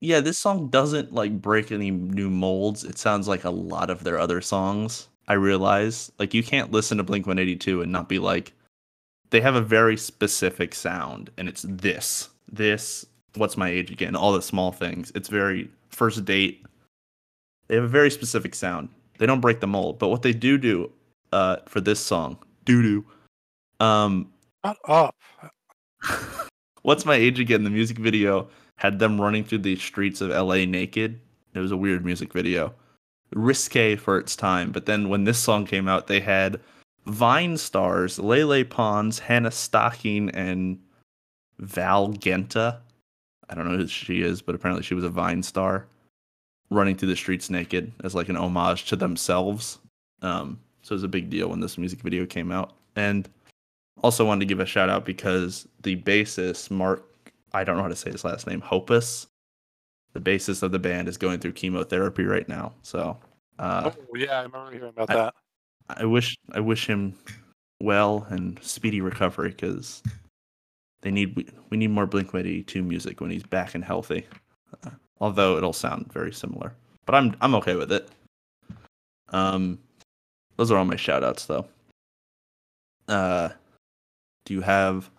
[0.00, 2.84] yeah, this song doesn't like break any new molds.
[2.84, 5.08] It sounds like a lot of their other songs.
[5.28, 8.52] I realize like you can't listen to Blink 182 and not be like
[9.30, 12.28] they have a very specific sound and it's this.
[12.50, 13.06] This
[13.36, 14.16] what's my age again?
[14.16, 15.12] All the small things.
[15.14, 16.64] It's very first date.
[17.68, 18.88] They have a very specific sound.
[19.18, 20.90] They don't break the mold, but what they do do
[21.32, 23.04] uh for this song, doo doo
[23.80, 24.32] um
[24.64, 25.14] Shut up.
[26.82, 27.64] What's My Age Again?
[27.64, 31.20] The music video had them running through the streets of LA naked.
[31.54, 32.74] It was a weird music video.
[33.34, 34.72] Risque for its time.
[34.72, 36.60] But then when this song came out, they had
[37.06, 40.78] Vine stars Lele Pons, Hannah Stocking, and
[41.58, 42.80] Val Genta.
[43.48, 45.86] I don't know who she is, but apparently she was a Vine star
[46.70, 49.78] running through the streets naked as like an homage to themselves.
[50.22, 52.72] Um, so it was a big deal when this music video came out.
[52.96, 53.28] And
[54.02, 57.04] also wanted to give a shout out because the bassist Mark,
[57.52, 59.26] I don't know how to say his last name, Hopus,
[60.12, 62.72] the bassist of the band is going through chemotherapy right now.
[62.82, 63.16] So
[63.58, 65.34] uh, oh yeah, I remember hearing about I- that.
[65.88, 67.14] I wish I wish him
[67.80, 70.02] well and speedy recovery because
[71.02, 73.84] they need we, we need more Blink One Eighty Two music when he's back and
[73.84, 74.26] healthy.
[74.84, 74.90] Uh,
[75.20, 76.74] although it'll sound very similar,
[77.04, 78.08] but I'm I'm okay with it.
[79.28, 79.78] Um,
[80.56, 81.66] those are all my shout outs though.
[83.08, 83.50] Uh,
[84.44, 85.10] do you have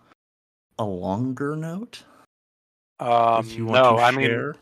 [0.78, 2.02] a longer note?
[2.98, 4.54] Um, if you want no, to I mean?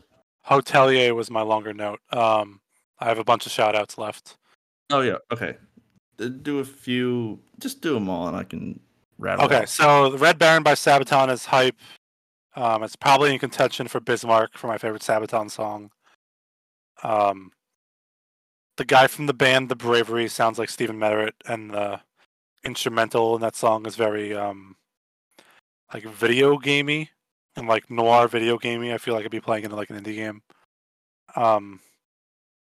[0.45, 1.99] Hotelier was my longer note.
[2.11, 2.59] Um,
[2.99, 4.37] I have a bunch of shout outs left.
[4.89, 5.55] Oh yeah, okay.
[6.17, 8.79] Do a few, just do them all, and I can
[9.23, 9.45] rattle.
[9.45, 11.75] Okay, so the Red Baron by Sabaton is hype.
[12.55, 15.89] Um, it's probably in contention for Bismarck for my favorite Sabaton song.
[17.01, 17.51] Um,
[18.77, 21.99] the guy from the band The Bravery sounds like Stephen Merritt, and the
[22.63, 24.75] instrumental in that song is very um,
[25.93, 27.09] like video gamey
[27.55, 28.93] and like noir video gamey.
[28.93, 30.41] I feel like I'd be playing in like an indie game.
[31.35, 31.79] Um,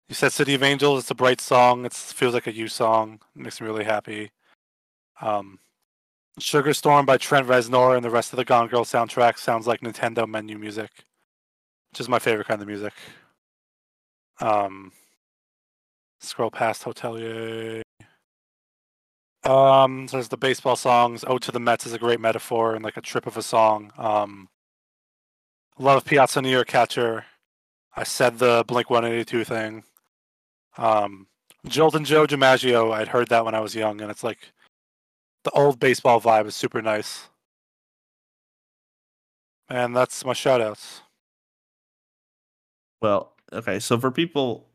[0.08, 1.00] you said City of Angels.
[1.00, 1.84] It's a bright song.
[1.84, 3.20] It feels like a you song.
[3.36, 4.30] It makes me really happy.
[5.20, 5.58] Um,
[6.40, 9.80] Sugar Storm by Trent Reznor and the rest of the Gone Girl soundtrack sounds like
[9.80, 10.90] Nintendo menu music,
[11.90, 12.92] which is my favorite kind of music.
[14.40, 14.92] Um,
[16.18, 17.82] scroll past Hotelier.
[19.44, 21.24] Um, there's the baseball songs.
[21.26, 23.92] "Ode to the Mets" is a great metaphor and like a trip of a song.
[23.96, 24.48] Um,
[25.78, 27.24] love Piazza New York Catcher.
[27.96, 29.84] I said the Blink 182 thing.
[30.78, 31.26] Um,
[31.66, 32.92] Joltin' Joe DiMaggio.
[32.92, 34.52] I'd heard that when I was young, and it's like
[35.44, 37.28] the old baseball vibe is super nice.
[39.68, 41.02] And that's my shout outs.
[43.00, 43.78] Well, okay.
[43.78, 44.66] So for people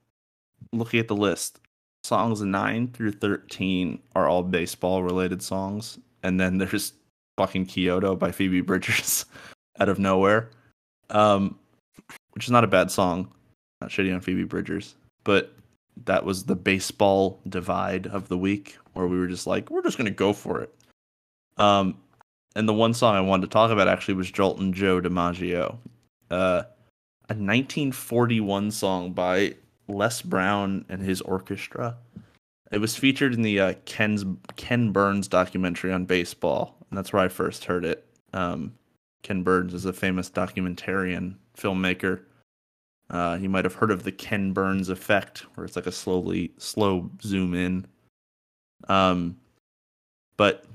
[0.71, 1.59] looking at the list,
[2.03, 6.93] songs nine through thirteen are all baseball related songs, and then there's
[7.37, 9.25] fucking Kyoto by Phoebe Bridgers
[9.79, 10.49] out of nowhere,
[11.09, 11.59] um,
[12.31, 13.31] which is not a bad song.
[13.81, 14.95] Not shitty on Phoebe Bridgers,
[15.25, 15.53] but
[16.05, 19.97] that was the baseball divide of the week where we were just like, we're just
[19.97, 20.73] gonna go for it.
[21.57, 21.97] Um,
[22.55, 25.77] and the one song I wanted to talk about actually was Joltin' Joe DiMaggio.
[26.31, 26.63] Uh,
[27.27, 29.55] a 1941 song by
[29.87, 31.97] Les Brown and his orchestra.
[32.71, 34.25] It was featured in the uh, Ken's
[34.55, 38.05] Ken Burns documentary on baseball, and that's where I first heard it.
[38.33, 38.73] Um,
[39.23, 42.21] Ken Burns is a famous documentarian filmmaker.
[43.09, 46.51] Uh, you might have heard of the Ken Burns effect, where it's like a slowly
[46.57, 47.85] slow zoom in.
[48.89, 49.37] Um,
[50.37, 50.65] but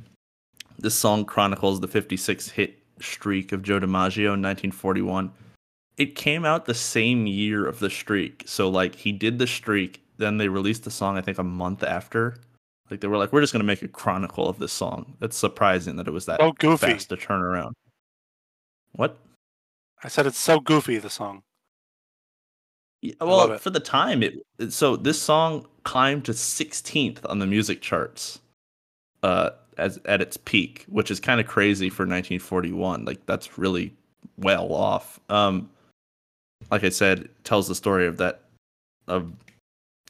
[0.79, 5.31] this song chronicles the 56 hit streak of Joe DiMaggio in 1941.
[5.97, 8.43] it came out the same year of the streak.
[8.47, 11.83] So like he did the streak, then they released the song I think a month
[11.83, 12.37] after.
[12.91, 15.17] Like they were like, we're just gonna make a chronicle of this song.
[15.21, 16.87] It's surprising that it was that So goofy.
[16.93, 17.75] fast to turn around.
[18.93, 19.19] What?
[20.03, 20.99] I said it's so goofy.
[20.99, 21.43] The song.
[23.03, 27.47] Yeah, well, for the time, it it- so this song climbed to 16th on the
[27.47, 28.41] music charts,
[29.23, 33.05] uh, as at its peak, which is kind of crazy for 1941.
[33.05, 33.95] Like that's really
[34.39, 35.21] well off.
[35.31, 35.71] Um,
[36.71, 38.43] like I said, tells the story of that
[39.09, 39.33] of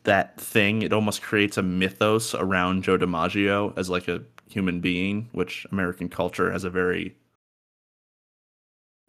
[0.04, 0.82] that thing.
[0.82, 6.08] It almost creates a mythos around Joe DiMaggio as like a human being, which American
[6.08, 7.14] culture has a very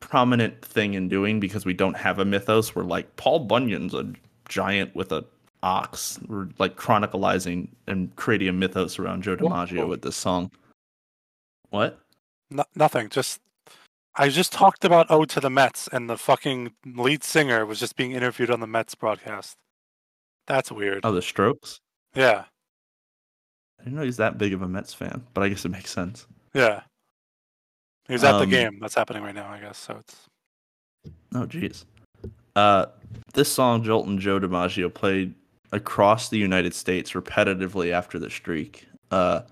[0.01, 2.75] prominent thing in doing because we don't have a mythos.
[2.75, 4.11] We're like Paul Bunyan's a
[4.49, 5.23] giant with a
[5.63, 6.19] ox.
[6.27, 10.51] We're like chronicalizing and creating a mythos around Joe DiMaggio with this song.
[11.69, 11.99] What?
[12.49, 13.07] No, nothing.
[13.07, 13.39] Just
[14.15, 17.95] I just talked about "Ode to the Mets" and the fucking lead singer was just
[17.95, 19.55] being interviewed on the Mets broadcast.
[20.47, 21.05] That's weird.
[21.05, 21.79] Oh, the Strokes.
[22.13, 22.43] Yeah,
[23.79, 25.91] I didn't know he's that big of a Mets fan, but I guess it makes
[25.91, 26.27] sense.
[26.53, 26.81] yeah.
[28.11, 29.77] He was at the Um, game that's happening right now, I guess.
[29.77, 30.27] So it's
[31.33, 31.85] Oh, jeez.
[32.57, 32.87] Uh,
[33.33, 35.33] this song, Joltin' Joe DiMaggio played
[35.71, 38.85] across the United States repetitively after the streak.
[39.11, 39.43] Uh,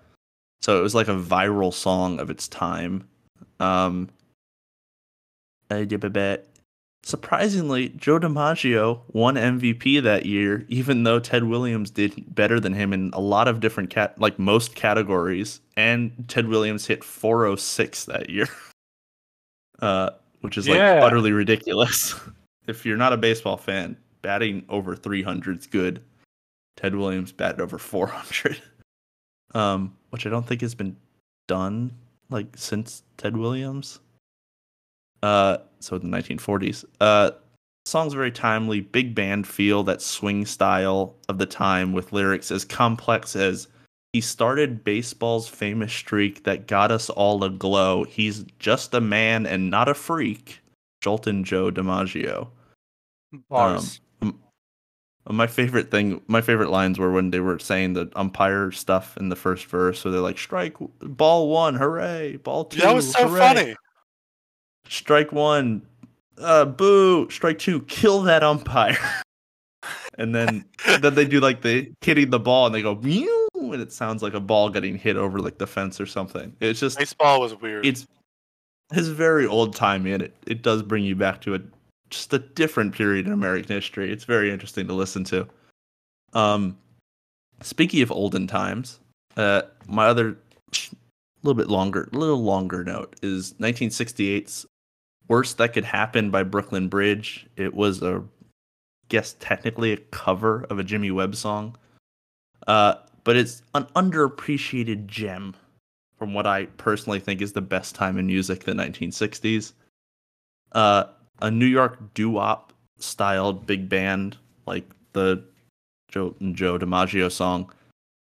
[0.61, 3.07] so it was like a viral song of its time.
[3.61, 4.09] Um,
[5.71, 6.48] yeah, but- but
[7.03, 12.93] surprisingly, Joe DiMaggio won MVP that year, even though Ted Williams did better than him
[12.93, 18.29] in a lot of different cat, like most categories, and Ted Williams hit 406 that
[18.29, 18.47] year.
[19.81, 20.09] Uh,
[20.41, 20.99] which is like Yeah.
[21.05, 22.13] utterly ridiculous.
[22.67, 26.01] if you're not a baseball fan, batting over 300 is good.
[26.75, 28.61] Ted Williams batted over 400,
[29.55, 30.97] um, which I don't think has been
[31.47, 31.93] done
[32.29, 33.99] like since Ted Williams.
[35.23, 36.85] Uh, so the 1940s.
[36.99, 37.31] Uh,
[37.85, 42.63] song's very timely, big band feel, that swing style of the time with lyrics as
[42.65, 43.67] complex as
[44.13, 48.03] he started baseball's famous streak that got us all aglow.
[48.05, 50.61] He's just a man and not a freak.
[51.01, 52.49] Joltin' Joe DiMaggio.
[53.49, 54.01] bars.
[55.27, 59.29] My favorite thing, my favorite lines were when they were saying the umpire stuff in
[59.29, 59.99] the first verse.
[59.99, 62.37] So they're like, "Strike, ball one, hooray!
[62.37, 63.39] Ball two, that was so hooray.
[63.39, 63.75] funny.
[64.89, 65.81] Strike one,
[66.37, 67.29] uh, boo!
[67.29, 68.97] Strike two, kill that umpire."
[70.17, 70.65] and then
[70.99, 74.21] then they do like the hitting the ball, and they go, "Meow," and it sounds
[74.23, 76.55] like a ball getting hit over like the fence or something.
[76.59, 77.85] It's just Baseball was weird.
[77.85, 78.07] it's
[78.91, 81.59] it's very old timey and it, it does bring you back to a
[82.09, 84.11] just a different period in American history.
[84.11, 85.47] It's very interesting to listen to.
[86.33, 86.77] Um
[87.61, 88.99] speaking of olden times,
[89.37, 90.37] uh my other
[90.73, 90.95] a
[91.43, 94.65] little bit longer a little longer note is 1968's
[95.29, 97.47] Worst That Could Happen by Brooklyn Bridge.
[97.55, 98.23] It was a
[99.07, 101.77] guess technically a cover of a Jimmy Webb song.
[102.67, 105.55] Uh but it's an underappreciated gem
[106.17, 109.73] from what I personally think is the best time in music, the 1960s.
[110.73, 111.05] Uh,
[111.41, 115.43] a New York doo-wop styled big band like the
[116.09, 117.71] Joe Joe DiMaggio song.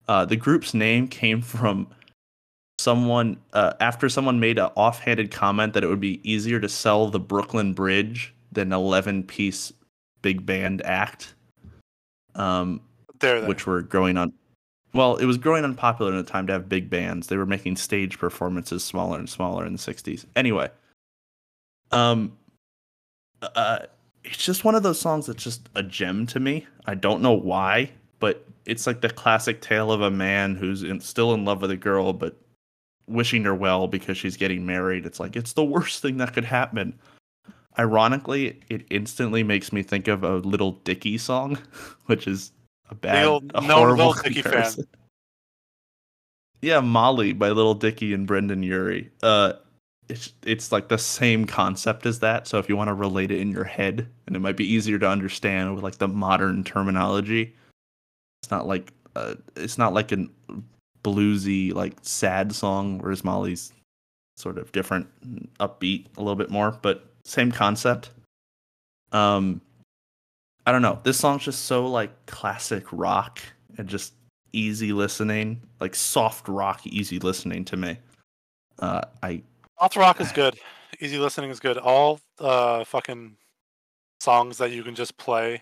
[0.08, 1.88] Uh, the group's name came from
[2.80, 7.08] someone uh, after someone made an offhanded comment that it would be easier to sell
[7.08, 9.74] the Brooklyn Bridge than 11 piece
[10.22, 11.34] big band act.
[12.36, 12.80] Um,
[13.20, 14.32] there, which were growing on
[14.94, 17.28] well it was growing unpopular in the time to have big bands.
[17.28, 20.70] They were making stage performances smaller and smaller in the 60s anyway
[21.92, 22.32] um
[23.42, 23.80] uh
[24.24, 26.66] it's just one of those songs that's just a gem to me.
[26.86, 31.02] I don't know why but it's like the classic tale of a man who's in,
[31.02, 32.38] still in love with a girl but
[33.10, 35.06] wishing her well because she's getting married.
[35.06, 36.98] It's like it's the worst thing that could happen.
[37.78, 41.58] Ironically it instantly makes me think of a Lil Dicky song
[42.06, 42.52] which is
[42.90, 44.72] a bad old- a no horrible Lil Dicky fan.
[46.62, 49.10] yeah molly by Lil Dicky and Brendon Urie.
[49.24, 49.54] Uh
[50.10, 53.40] it's it's like the same concept as that so if you want to relate it
[53.40, 57.56] in your head and it might be easier to understand with like the modern terminology
[58.42, 60.30] it's not like uh, it's not like an
[61.04, 63.72] bluesy like sad song whereas molly's
[64.36, 65.08] sort of different
[65.60, 68.12] upbeat a little bit more but same concept
[69.12, 69.62] um
[70.66, 73.40] i don't know this song's just so like classic rock
[73.78, 74.14] and just
[74.54, 77.98] easy listening like soft rock easy listening to me
[78.80, 79.42] uh i
[79.80, 80.60] Soft rock is good.
[81.00, 81.78] Easy listening is good.
[81.78, 83.38] All uh fucking
[84.20, 85.62] songs that you can just play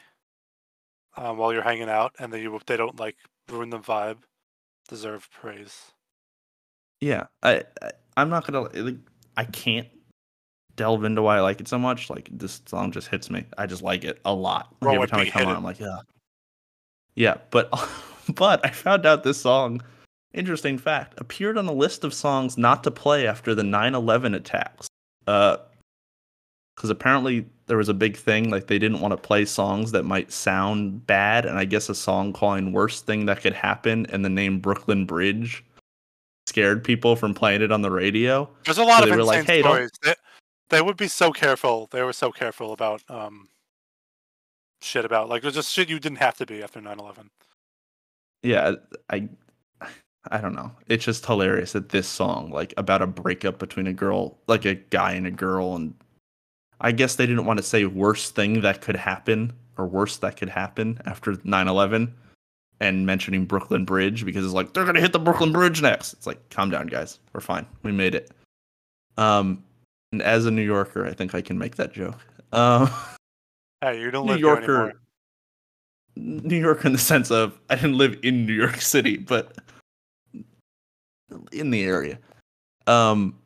[1.16, 3.16] um, while you're hanging out and they you they don't like
[3.48, 4.18] ruin the vibe
[4.88, 5.92] deserve praise.
[7.02, 8.98] yeah i, I i'm not gonna like
[9.36, 9.88] i can't
[10.78, 12.10] delve into why I like it so much.
[12.10, 13.44] Like this song just hits me.
[13.58, 14.74] I just like it a lot.
[14.82, 15.58] Like, every time I come on, hidden.
[15.58, 16.00] I'm like, yeah,
[17.16, 17.38] yeah.
[17.52, 17.70] But
[18.36, 19.82] but I found out this song.
[20.34, 24.88] Interesting fact appeared on a list of songs not to play after the 9/11 attacks.
[25.26, 25.58] Uh,
[26.78, 30.04] because apparently there was a big thing like they didn't want to play songs that
[30.04, 34.24] might sound bad, and I guess a song calling "Worst Thing That Could Happen" and
[34.24, 35.66] the name Brooklyn Bridge
[36.46, 38.48] scared people from playing it on the radio.
[38.64, 39.92] There's a lot So of they were insane like, "Hey, stories.
[40.04, 40.14] They,
[40.70, 41.90] they would be so careful.
[41.92, 43.50] They were so careful about um
[44.82, 47.30] shit about like there's just shit you didn't have to be after 9/11.
[48.44, 48.74] yeah
[49.10, 49.28] i
[50.30, 53.94] i don't know it's just hilarious that this song like about a breakup between a
[53.94, 55.96] girl like a guy and a girl and
[56.82, 60.38] i guess they didn't want to say worst thing that could happen or worst that
[60.38, 62.12] could happen after 9-11
[62.80, 66.28] and mentioning brooklyn bridge because it's like they're gonna hit the brooklyn bridge next it's
[66.28, 68.32] like calm down guys we're fine we made it
[69.18, 69.64] um
[70.12, 72.20] and as a new yorker i think i can make that joke
[72.54, 72.90] um
[73.82, 74.94] Hey, you don't New live Yorker, anymore.
[76.16, 79.56] New York in the sense of I didn't live in New York City, but
[81.52, 82.18] in the area.
[82.88, 83.38] Um,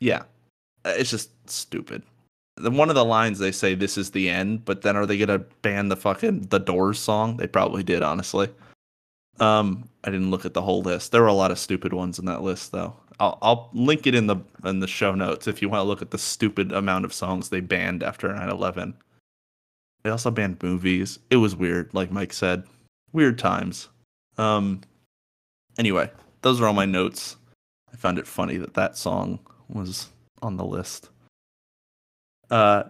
[0.00, 0.24] yeah,
[0.84, 2.02] it's just stupid.
[2.58, 5.40] One of the lines they say this is the end, but then are they gonna
[5.62, 7.36] ban the fucking the Doors song?
[7.36, 8.48] They probably did, honestly.
[9.38, 11.12] Um, I didn't look at the whole list.
[11.12, 12.96] There were a lot of stupid ones in that list, though.
[13.18, 16.02] I'll I'll link it in the in the show notes if you want to look
[16.02, 18.94] at the stupid amount of songs they banned after 9/11.
[20.02, 21.18] They also banned movies.
[21.30, 22.64] It was weird, like Mike said.
[23.12, 23.88] Weird times.
[24.38, 24.82] Um
[25.78, 26.10] anyway,
[26.42, 27.36] those are all my notes.
[27.92, 30.08] I found it funny that that song was
[30.42, 31.08] on the list.
[32.50, 32.84] Uh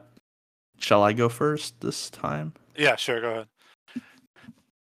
[0.78, 2.52] shall I go first this time?
[2.76, 3.46] Yeah, sure, go ahead.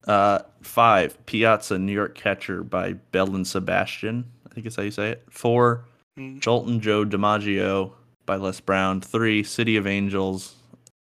[0.07, 4.25] Uh, five, Piazza, New York Catcher by Belle and Sebastian.
[4.49, 5.23] I think it's how you say it.
[5.29, 5.85] Four,
[6.19, 7.91] Mm, Joltin' Joe DiMaggio
[8.25, 9.01] by Les Brown.
[9.01, 10.55] Three, City of Angels.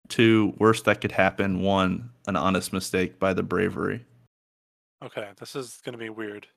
[0.08, 1.62] Two, Worst That Could Happen.
[1.62, 4.06] One, An Honest Mistake by The Bravery.
[5.04, 6.48] Okay, this is gonna be weird.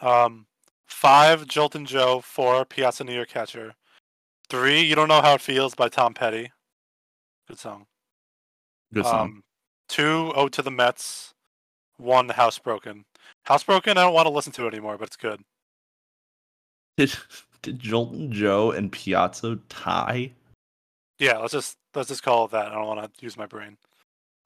[0.00, 0.46] Um,
[0.86, 2.20] five, Joltin' Joe.
[2.20, 3.74] Four, Piazza New York Catcher.
[4.52, 6.52] Three, You Don't Know How It Feels by Tom Petty.
[7.48, 7.86] Good song.
[8.92, 9.20] Good song.
[9.20, 9.42] Um,
[9.88, 11.32] two, Ode to the Mets.
[11.96, 13.04] One, Housebroken.
[13.48, 15.40] Housebroken, I don't want to listen to it anymore, but it's good.
[16.98, 17.14] did,
[17.62, 20.34] did Joltin' Joe and Piazza tie?
[21.18, 22.72] Yeah, let's just let's just call it that.
[22.72, 23.78] I don't want to use my brain.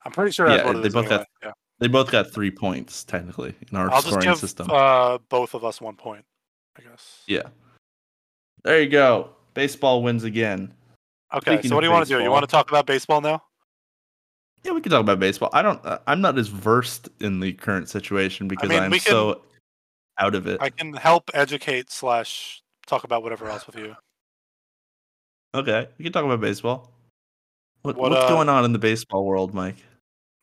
[0.04, 1.08] I'm pretty sure Yeah, they both anyway.
[1.08, 1.52] got Yeah.
[1.80, 4.70] They both got three points, technically, in our I'll just scoring give system.
[4.70, 6.24] uh, both of us one point,
[6.78, 7.24] I guess.
[7.26, 7.48] yeah.
[8.62, 9.35] There you go.
[9.56, 10.72] Baseball wins again.
[11.34, 12.22] Okay, Speaking so what do you want to do?
[12.22, 13.42] You want to talk about baseball now?
[14.62, 15.50] Yeah, we can talk about baseball.
[15.52, 15.84] I don't.
[15.84, 19.42] uh, I'm not as versed in the current situation because mean, I'm can- so
[20.18, 20.60] out of it.
[20.60, 23.96] I can help educate slash talk about whatever else with you.
[25.54, 26.92] Okay, we can talk about baseball.
[27.82, 29.76] What, What, what's uh, going on in the baseball world, Mike?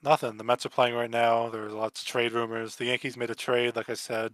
[0.02, 0.38] Nothing.
[0.38, 1.50] The Mets are playing right now.
[1.50, 2.76] There's lots of trade rumors.
[2.76, 4.34] The Yankees made a trade, like I said.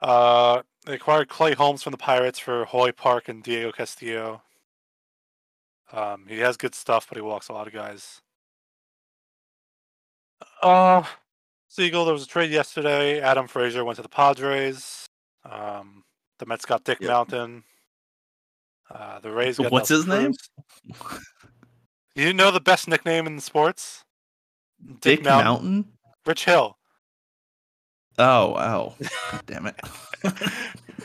[0.00, 4.42] Uh, they acquired Clay Holmes from the Pirates for Hoy Park and Diego Castillo.
[5.92, 8.20] Um, he has good stuff, but he walks a lot of guys.
[10.62, 11.02] Uh,
[11.68, 13.20] Siegel, there was a trade yesterday.
[13.20, 15.06] Adam Frazier went to the Padres.
[15.44, 16.04] Um,
[16.38, 17.08] the Mets got Dick Yep.
[17.08, 17.64] Mountain.
[18.90, 20.98] Uh, the Rays got What's Nelson his name?
[22.14, 24.04] You know the best nickname in sports?
[25.00, 25.86] Dick Mountain.
[26.24, 26.76] Rich Hill.
[28.18, 28.94] Oh, wow.
[29.32, 29.76] God damn it.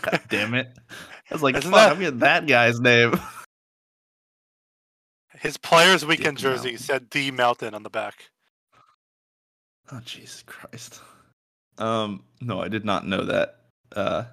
[0.01, 0.69] God damn it.
[1.29, 3.19] I was like, Isn't fuck, that- I'm getting that guy's name.
[5.39, 6.83] His Players Weekend Dick jersey Mountain.
[6.85, 8.29] said D Mountain on the back.
[9.91, 11.01] Oh, Jesus Christ.
[11.77, 13.57] Um, no, I did not know that.
[13.95, 14.23] Uh,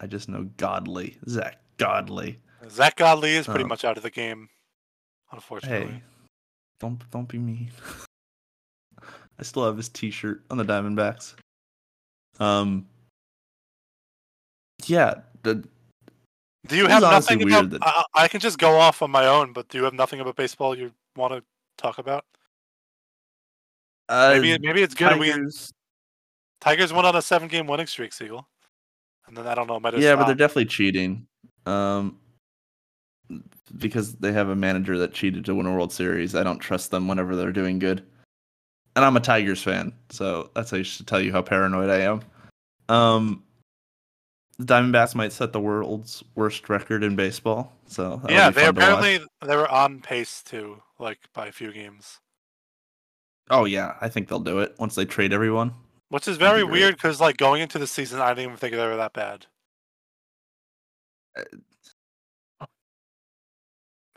[0.00, 1.16] I just know Godley.
[1.28, 2.38] Zach Godley.
[2.68, 3.68] Zach Godley is pretty Oh.
[3.68, 4.48] much out of the game,
[5.32, 5.92] unfortunately.
[5.92, 6.02] Hey,
[6.80, 7.70] don't don't be mean.
[9.38, 11.34] I still have his T-shirt on the Diamondbacks.
[12.40, 12.86] Um.
[14.86, 15.62] Yeah, the,
[16.66, 17.70] Do you have nothing weird about?
[17.70, 17.82] that-
[18.14, 20.36] I, I can just go off on my own, but do you have nothing about
[20.36, 21.42] baseball you want to
[21.76, 22.24] talk about?
[24.08, 25.18] uh, Maybe maybe it's good.
[25.20, 25.72] We Tigers-
[26.60, 28.48] Tigers went on a seven-game winning streak, Siegel,
[29.26, 29.78] and then I don't know.
[29.80, 31.26] Might yeah, but they're definitely cheating.
[31.66, 32.18] Um,
[33.78, 36.34] because they have a manager that cheated to win a World Series.
[36.34, 38.04] I don't trust them whenever they're doing good.
[38.96, 42.00] And I'm a Tigers fan, so that's how you should tell you how paranoid I
[42.00, 42.22] am.
[42.88, 43.44] Um,
[44.58, 47.72] the Diamondbacks might set the world's worst record in baseball.
[47.86, 48.88] So yeah, they fun to watch.
[48.90, 52.18] apparently they were on pace to like by a few games,
[53.48, 55.72] Oh yeah, I think they'll do it once they trade everyone.
[56.08, 58.56] which is That'd be very weird because like going into the season, I didn't even
[58.56, 59.46] think they were that bad.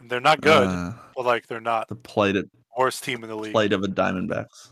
[0.02, 3.36] They're not good, Uh, but like they're not the plight of, worst team in the
[3.36, 3.54] league.
[3.54, 4.72] plight of a Diamondbacks.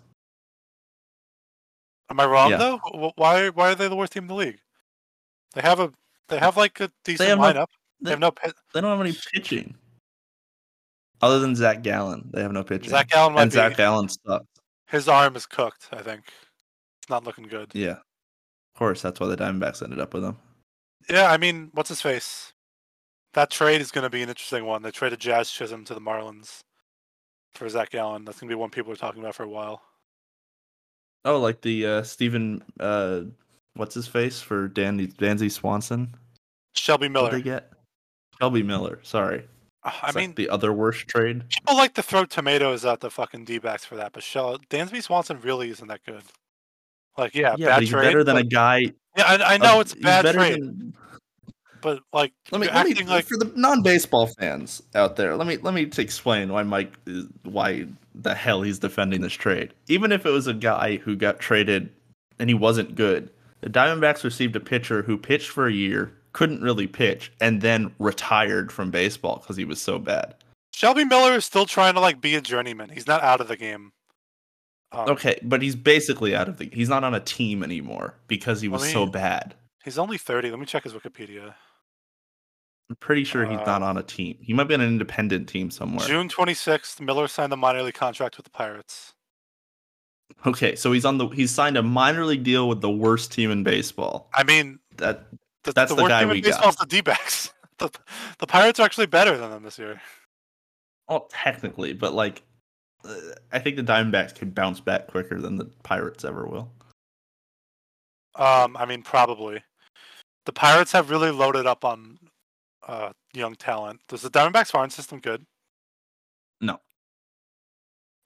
[2.09, 2.57] Am I wrong Yeah.
[2.57, 3.11] though?
[3.15, 4.59] Why why are they the worst team in the league?
[5.53, 5.91] They have a
[6.27, 7.67] they have like a decent no- lineup.
[7.99, 8.53] they, They, have no pit.
[8.73, 9.75] they don't have any pitching.
[11.21, 12.89] Other than Zach Gallen, they have no pitching.
[12.89, 14.45] Zach Gallen might and be Zach Gallen sucks.
[14.87, 15.87] his arm is cooked.
[15.91, 16.23] I think
[17.01, 17.71] it's not looking good.
[17.73, 17.91] Yeah.
[18.73, 20.37] Of course, that's why the Diamondbacks ended up with him.
[21.09, 22.53] Yeah, I mean, what's his face?
[23.33, 24.81] That trade is going to be an interesting one.
[24.81, 26.63] They traded Jazz Chisholm to the Marlins
[27.53, 28.25] for Zach Gallen.
[28.25, 29.81] That's going to be one people are talking about for a while.
[31.23, 33.21] Oh, like the uh Stephen uh
[33.75, 36.15] what's his face for Danny Dansby Swanson?
[36.75, 37.31] Shelby Miller.
[37.31, 37.71] they get?
[38.39, 39.47] Shelby Miller, sorry.
[39.83, 41.43] Uh, I mean, the other worst trade.
[41.49, 45.03] people like to throw tomatoes at the fucking D backs for that, but Shell Dansby
[45.03, 46.23] Swanson really isn't that good.
[47.17, 48.03] Like, yeah, yeah, bad but he's trade.
[48.03, 48.91] better than a guy.
[49.17, 50.93] yeah, I, I know of- it's bad trade, than-
[51.81, 55.35] but like, let me let me like for the non-baseball fans out there.
[55.35, 59.73] Let me let me explain why Mike is why the hell he's defending this trade.
[59.87, 61.89] Even if it was a guy who got traded
[62.39, 63.29] and he wasn't good,
[63.61, 67.93] the Diamondbacks received a pitcher who pitched for a year, couldn't really pitch, and then
[67.99, 70.35] retired from baseball because he was so bad.
[70.73, 72.89] Shelby Miller is still trying to like be a journeyman.
[72.89, 73.91] He's not out of the game.
[74.91, 76.69] Um, Okay, but he's basically out of the.
[76.71, 79.55] He's not on a team anymore because he was so bad.
[79.83, 80.49] He's only thirty.
[80.49, 81.53] Let me check his Wikipedia.
[82.91, 84.37] I'm pretty sure he's Uh, not on a team.
[84.41, 86.05] He might be on an independent team somewhere.
[86.05, 89.13] June twenty sixth, Miller signed a minor league contract with the Pirates.
[90.45, 91.27] Okay, so he's on the.
[91.29, 94.29] He's signed a minor league deal with the worst team in baseball.
[94.33, 95.23] I mean, That
[95.63, 96.49] the, That's the the worst guy team in got.
[96.49, 97.53] baseball is the D-backs.
[97.77, 97.89] the,
[98.39, 100.01] the Pirates are actually better than them this year.
[101.07, 102.41] well, technically, but like,
[103.05, 103.15] uh,
[103.53, 106.73] I think the Diamondbacks can bounce back quicker than the Pirates ever will.
[108.35, 109.63] Um, I mean, probably.
[110.45, 112.17] The Pirates have really loaded up on
[112.87, 114.01] uh, young talent.
[114.07, 115.45] Does the Diamondbacks farm system good?
[116.59, 116.79] No.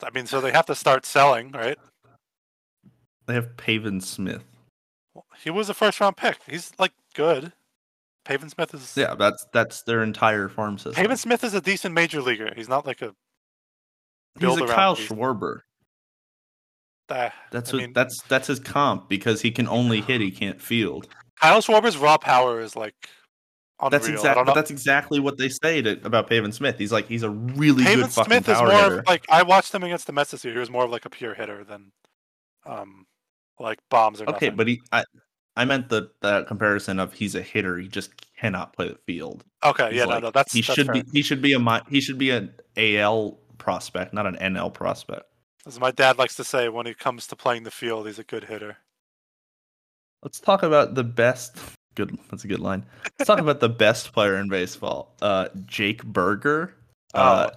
[0.03, 1.77] I mean, so they have to start selling, right?
[3.27, 4.43] They have Pavin Smith.
[5.13, 6.37] Well, He was a first round pick.
[6.47, 7.53] He's like good.
[8.25, 10.93] Pavin Smith is Yeah, that's that's their entire farm system.
[10.95, 12.51] Pavin Smith is a decent major leaguer.
[12.55, 13.13] He's not like a
[14.39, 14.95] he's a Kyle.
[14.95, 15.59] Schwarber.
[17.09, 20.31] uh, That's I what mean- that's that's his comp because he can only hit, he
[20.31, 21.07] can't field.
[21.39, 22.95] Kyle Schwarber's raw power is like
[23.80, 23.89] unreal.
[23.91, 26.78] That's exactly that's exactly what they say to, about Pavin Smith.
[26.78, 28.99] He's like he's a really Pavin good fucking Smith is power more hitter.
[28.99, 30.53] of like I watched him against the Mets this year.
[30.53, 31.91] He was more of like a pure hitter than
[32.65, 33.05] um
[33.59, 34.55] like bombs or okay, nothing.
[34.55, 35.03] but he I
[35.55, 37.78] I meant the the comparison of he's a hitter.
[37.78, 39.43] He just cannot play the field.
[39.63, 40.95] okay, He's yeah, like- no, no, that's he that's should fair.
[40.95, 45.23] be he should be a he should be an AL prospect, not an NL prospect.
[45.65, 48.23] As my dad likes to say, when it comes to playing the field, he's a
[48.23, 48.78] good hitter.
[50.21, 51.57] Let's talk about the best.
[51.95, 52.85] Good, that's a good line.
[53.17, 56.75] Let's talk about the best player in baseball, uh, Jake Burger.
[57.13, 57.49] Uh,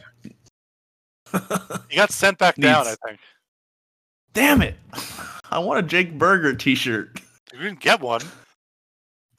[1.90, 3.18] He got sent back down, I think.
[4.32, 4.76] damn it!
[5.50, 7.20] I want a Jake Burger T-shirt,
[7.52, 8.22] You didn't get one.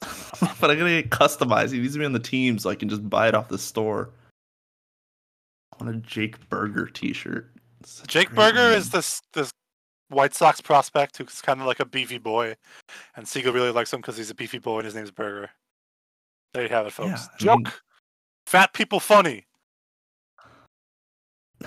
[0.00, 1.72] but I'm gonna get customized.
[1.72, 3.58] He needs to be on the team so I can just buy it off the
[3.58, 4.10] store.
[5.72, 7.50] I want a Jake Burger T-shirt.
[8.06, 8.78] Jake Burger name.
[8.78, 9.50] is this this
[10.10, 12.56] White Sox prospect who's kind of like a beefy boy,
[13.16, 15.50] and Siegel really likes him because he's a beefy boy and his name's Burger.
[16.52, 17.08] There you have it, folks.
[17.08, 17.58] Yeah, I Joke.
[17.64, 17.72] mean-
[18.46, 19.46] Fat people funny.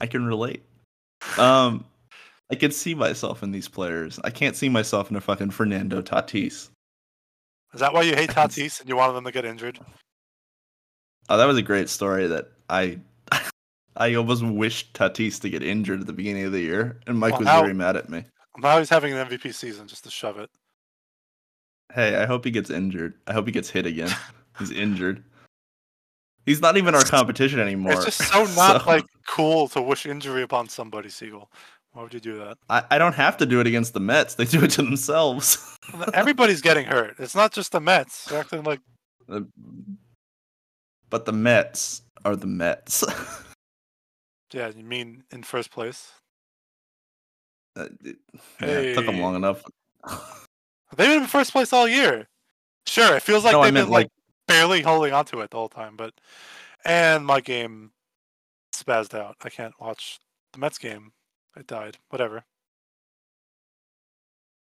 [0.00, 0.62] I can relate.
[1.38, 1.84] Um,
[2.50, 4.18] I can see myself in these players.
[4.24, 6.70] I can't see myself in a fucking Fernando Tatis.
[7.74, 9.44] Is that why you hate I can s- Tatis and you wanted them to get
[9.44, 9.78] injured?
[11.28, 12.98] Oh, that was a great story that I
[13.98, 17.32] I almost wished Tatis to get injured at the beginning of the year, and Mike
[17.32, 18.24] Well, was how- very mad at me.
[18.56, 20.50] Now he's having an MVP season just to shove it.
[21.92, 23.14] Hey, I hope he gets injured.
[23.26, 24.10] I hope he gets hit again.
[24.58, 25.22] He's injured.
[26.44, 27.92] He's not even our competition anymore.
[27.92, 31.48] It's just so not So, like cool to wish injury upon somebody, Siegel.
[31.92, 32.58] Why would you do that?
[32.68, 34.34] I, I don't have to do it against the Mets.
[34.34, 35.78] They do it to themselves.
[36.12, 37.14] Everybody's getting hurt.
[37.20, 38.24] It's not just the Mets.
[38.26, 38.80] They're acting like
[41.10, 43.04] but the Mets are the Mets.
[44.52, 46.12] Yeah, you mean in first place.
[47.76, 48.16] Uh, it-
[48.60, 49.62] yeah, it took them long enough.
[50.96, 52.28] They've been in first place all year.
[52.86, 54.10] Sure, it feels like no, they've been like like
[54.46, 56.14] barely holding on to it the whole time, but
[56.84, 57.92] and my game
[58.74, 59.36] spazzed out.
[59.42, 60.18] I can't watch
[60.52, 61.12] the Mets game.
[61.56, 61.98] It died.
[62.08, 62.44] Whatever.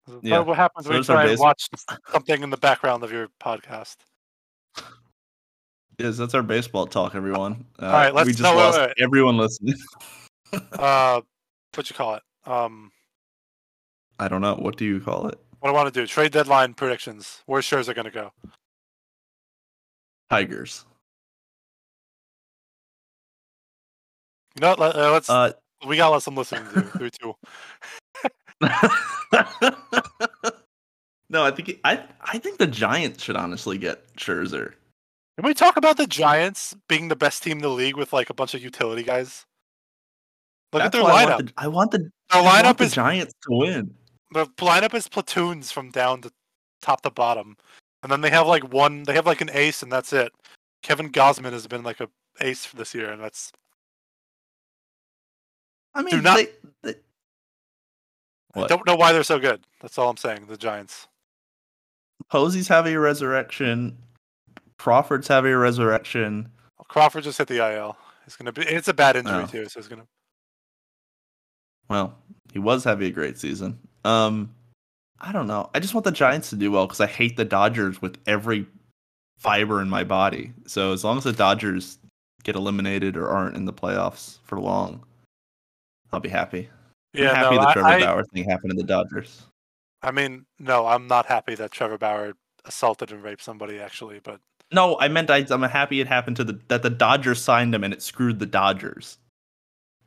[0.07, 1.69] This is part Yeah, what happens so when you try and watch
[2.11, 3.97] something in the background of your podcast.
[5.99, 7.65] Yes, that's our baseball talk, everyone.
[7.81, 8.27] Uh, All right, let's.
[8.27, 8.95] We just no, lost wait, wait.
[8.99, 9.77] everyone listening.
[10.73, 11.21] uh,
[11.75, 12.23] what you call it?
[12.47, 12.91] Um,
[14.19, 14.57] I don't know.
[14.57, 15.39] What do you call it?
[15.61, 16.07] What I want to do?
[16.07, 17.43] Trade deadline predictions.
[17.47, 18.33] Where shares are going to go?
[20.31, 20.85] Tigers.
[24.61, 25.31] No, let, uh, let's.
[25.31, 25.53] Uh,
[25.87, 27.35] we got to let some listening do three two.
[31.31, 34.75] no, I think I I think the Giants should honestly get Scherzer.
[35.37, 38.31] Can we talk about the Giants being the best team in the league with like
[38.31, 39.45] a bunch of utility guys?
[40.73, 41.07] Look at their lineup.
[41.09, 43.95] I want the, I want the, Their I want lineup the is Giants to win.
[44.33, 46.33] the lineup is platoons from down to
[46.83, 47.57] top to bottom,
[48.03, 49.03] and then they have like one.
[49.05, 50.33] They have like an ace, and that's it.
[50.83, 52.09] Kevin Gausman has been like a
[52.41, 53.53] ace for this year, and that's
[55.95, 56.49] I mean, do not- they,
[56.83, 56.95] they,
[58.57, 59.65] I don't know why they're so good.
[59.81, 60.47] That's all I'm saying.
[60.47, 61.09] The Giants.
[62.31, 63.99] Posey's having a resurrection.
[64.85, 66.51] Crawford's having a resurrection.
[66.89, 67.97] Crawford just hit the IL.
[68.27, 68.61] It's gonna be.
[68.61, 69.47] It's a bad injury Oh.
[69.47, 70.07] too, so it's gonna.
[71.89, 72.19] Well,
[72.53, 73.79] he was having a great season.
[74.05, 74.55] Um,
[75.19, 75.71] I don't know.
[75.75, 78.67] I just want the Giants to do well because I hate the Dodgers with every
[79.39, 80.53] fiber in my body.
[80.67, 81.99] So as long as the Dodgers
[82.43, 85.03] get eliminated or aren't in the playoffs for long,
[86.13, 86.69] I'll be happy.
[87.15, 89.47] Yeah, I'm happy no, the Trevor I, Bauer thing happened to the Dodgers.
[90.03, 92.35] I mean, no, I'm not happy that Trevor Bauer
[92.67, 94.41] assaulted and raped somebody actually, but
[94.73, 97.85] No, I meant I, I'm happy it happened to the that the Dodgers signed him
[97.85, 99.19] and it screwed the Dodgers.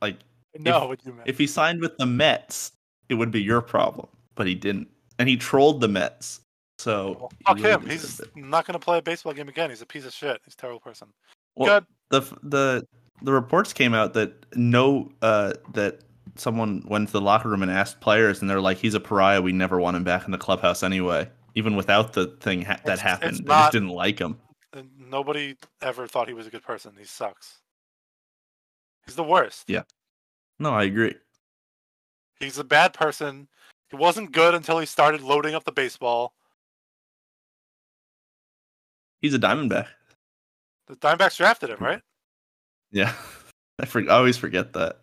[0.02, 0.18] Like
[0.58, 1.28] no, know what you meant.
[1.28, 2.72] if he signed with the Mets,
[3.08, 4.88] it would be your problem, but he didn't,
[5.18, 6.40] and he trolled the Mets.
[6.78, 7.86] So Well, fuck really him.
[7.90, 8.28] He's it.
[8.36, 9.70] not gonna play a baseball game again.
[9.70, 10.40] He's a piece of shit.
[10.44, 11.08] He's a terrible person.
[11.56, 11.86] Well, Good.
[12.10, 12.86] the the
[13.22, 16.00] the reports came out that no uh that
[16.36, 19.42] someone went to the locker room and asked players and they're like he's a pariah
[19.42, 22.92] we never want him back in the clubhouse anyway even without the thing ha- that
[22.92, 24.38] It's- happened it's they not- just didn't like him
[25.10, 26.92] nobody ever thought he was a good person.
[26.98, 27.58] He sucks.
[29.06, 29.64] He's the worst.
[29.68, 29.82] Yeah.
[30.58, 31.14] no i agree
[32.40, 33.48] He's a bad person.
[33.90, 36.34] He wasn't good until he started loading up the baseball.
[39.20, 39.86] he's a diamondback
[40.86, 42.00] The Diamondbacks drafted him, right?
[42.92, 43.12] yeah
[43.80, 44.98] i, for- I always forget that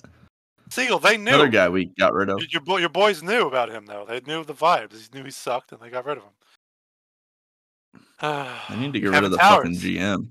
[0.69, 1.29] Siegel, they knew.
[1.29, 4.03] another guy we got rid of Your, your, your boys knew about him, though.
[4.07, 5.09] They knew the vibes.
[5.09, 6.31] They knew he sucked, and they got rid of him.
[8.21, 9.63] i need to get rid of the Towers.
[9.65, 10.27] fucking gm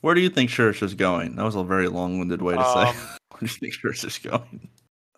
[0.00, 2.98] where do you think Scherzer's going that was a very long-winded way to Um, say
[3.30, 4.68] where do you think Scherzer's going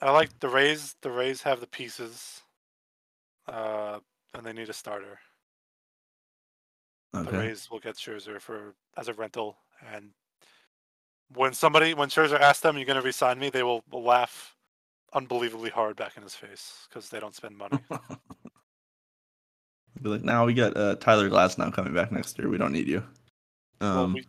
[0.03, 0.97] I like the Rays.
[1.01, 2.43] The Rays have the pieces,
[3.49, 4.01] uh,
[4.35, 5.19] and they need a starter.
[7.15, 9.57] The Rays will get Scherzer for as a rental,
[9.95, 10.11] and
[11.35, 14.55] when somebody when Scherzer asks them, "You're going to resign me?" they will, will laugh
[15.15, 17.79] unbelievably hard back in his face because they don't spend money.
[20.03, 22.49] Be like, now we got uh, Tyler Glasnow coming back next year.
[22.49, 23.03] We don't need you.
[23.81, 24.25] Um, well, we,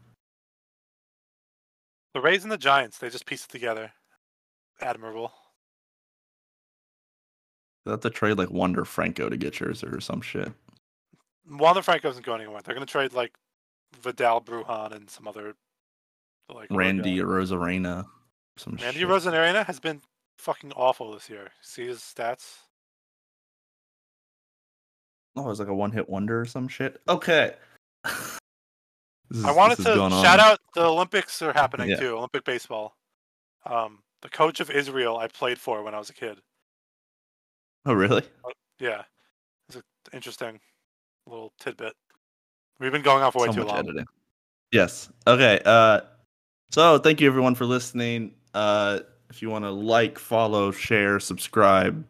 [2.14, 3.92] the Rays and the Giants, they just piece it together.
[4.82, 5.34] Admirable.
[7.86, 10.52] they have to trade like Wander Franco to get Scherzer or some shit.
[11.50, 12.62] Wander Franco isn't going anywhere.
[12.64, 13.34] They're going to trade like
[14.02, 15.56] Vidal, Brujan, and some other
[16.54, 17.18] like Randy.
[17.18, 18.06] Arozarena,
[18.58, 19.08] some Randy shit.
[19.08, 20.02] Arozarena has been
[20.38, 21.50] fucking awful this year.
[21.62, 22.60] See his stats.
[25.36, 27.02] Oh, it was like a one-hit wonder or some shit.
[27.08, 27.54] Okay.
[29.32, 31.98] Is- I wanted to shout out the Olympics are happening Yeah.
[31.98, 32.16] too.
[32.18, 32.96] Olympic baseball.
[33.66, 36.38] Um, the coach of Israel I played for when I was a kid.
[37.86, 38.24] Oh, really?
[38.80, 39.04] Yeah,
[39.68, 39.84] it's an
[40.14, 40.60] interesting
[41.28, 41.94] little tidbit.
[42.80, 43.78] We've been going on for way so too long.
[43.80, 44.06] editing.
[44.72, 45.10] Yes.
[45.28, 45.60] Okay.
[45.66, 46.02] Uh,
[46.72, 48.34] so thank you everyone for listening.
[48.54, 52.06] Uh, if you want to like, follow, share, subscribe,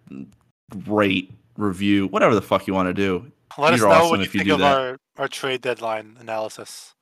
[0.87, 3.31] rate, review, whatever the fuck you want to do.
[3.57, 4.77] Let us You're know awesome what you if you think of that.
[4.77, 6.93] our, our trade deadline analysis.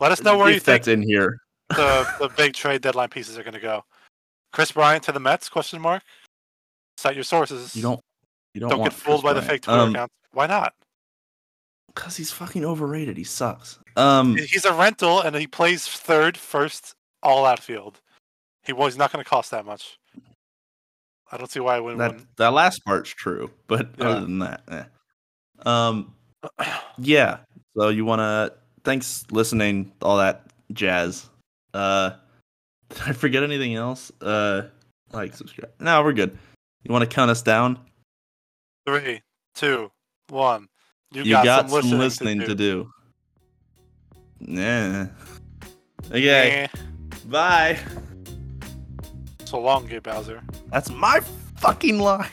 [0.00, 1.40] Let us know where if you think that's in here.
[1.70, 3.84] the, the big trade deadline pieces are going to go.
[4.52, 5.48] Kris Bryant to the Mets?
[5.48, 6.02] Question mark.
[6.96, 7.76] Cite your sources.
[7.76, 8.00] You don't.
[8.54, 10.14] You don't, Don't get fooled Kris by the fake Twitter Um, accounts.
[10.32, 10.72] Why not?
[11.94, 13.16] Cause he's fucking overrated.
[13.16, 13.78] He sucks.
[13.96, 18.00] Um, He's a rental and he plays third, first, all outfield.
[18.64, 19.97] He was not going to cost that much.
[21.30, 21.98] I don't see why I wouldn't.
[21.98, 22.26] that win.
[22.36, 24.08] that last part's true, but Yeah.
[24.08, 24.84] other than that, eh.
[25.66, 26.14] um,
[26.98, 27.38] yeah.
[27.76, 28.52] So you wanna?
[28.84, 29.92] Thanks listening.
[30.02, 31.28] All that jazz.
[31.74, 32.12] Uh,
[32.88, 34.10] did I forget anything else?
[34.20, 34.68] Uh,
[35.12, 35.72] like subscribe.
[35.80, 36.38] No, we're good.
[36.84, 37.78] You want to count us down?
[38.86, 39.20] Three,
[39.54, 39.90] two,
[40.28, 40.68] one.
[41.12, 42.90] You, You, got, some listening, to, do.
[44.40, 45.08] Yeah.
[46.10, 46.68] Okay.
[46.72, 46.78] Eh.
[47.26, 47.78] Bye.
[49.48, 50.42] So long, Gabe Bowser.
[50.70, 51.20] That's my
[51.56, 52.28] fucking line.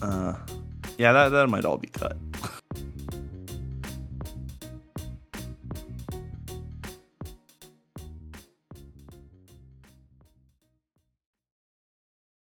[0.00, 0.36] Uh,
[0.96, 2.16] yeah, that that might all be cut.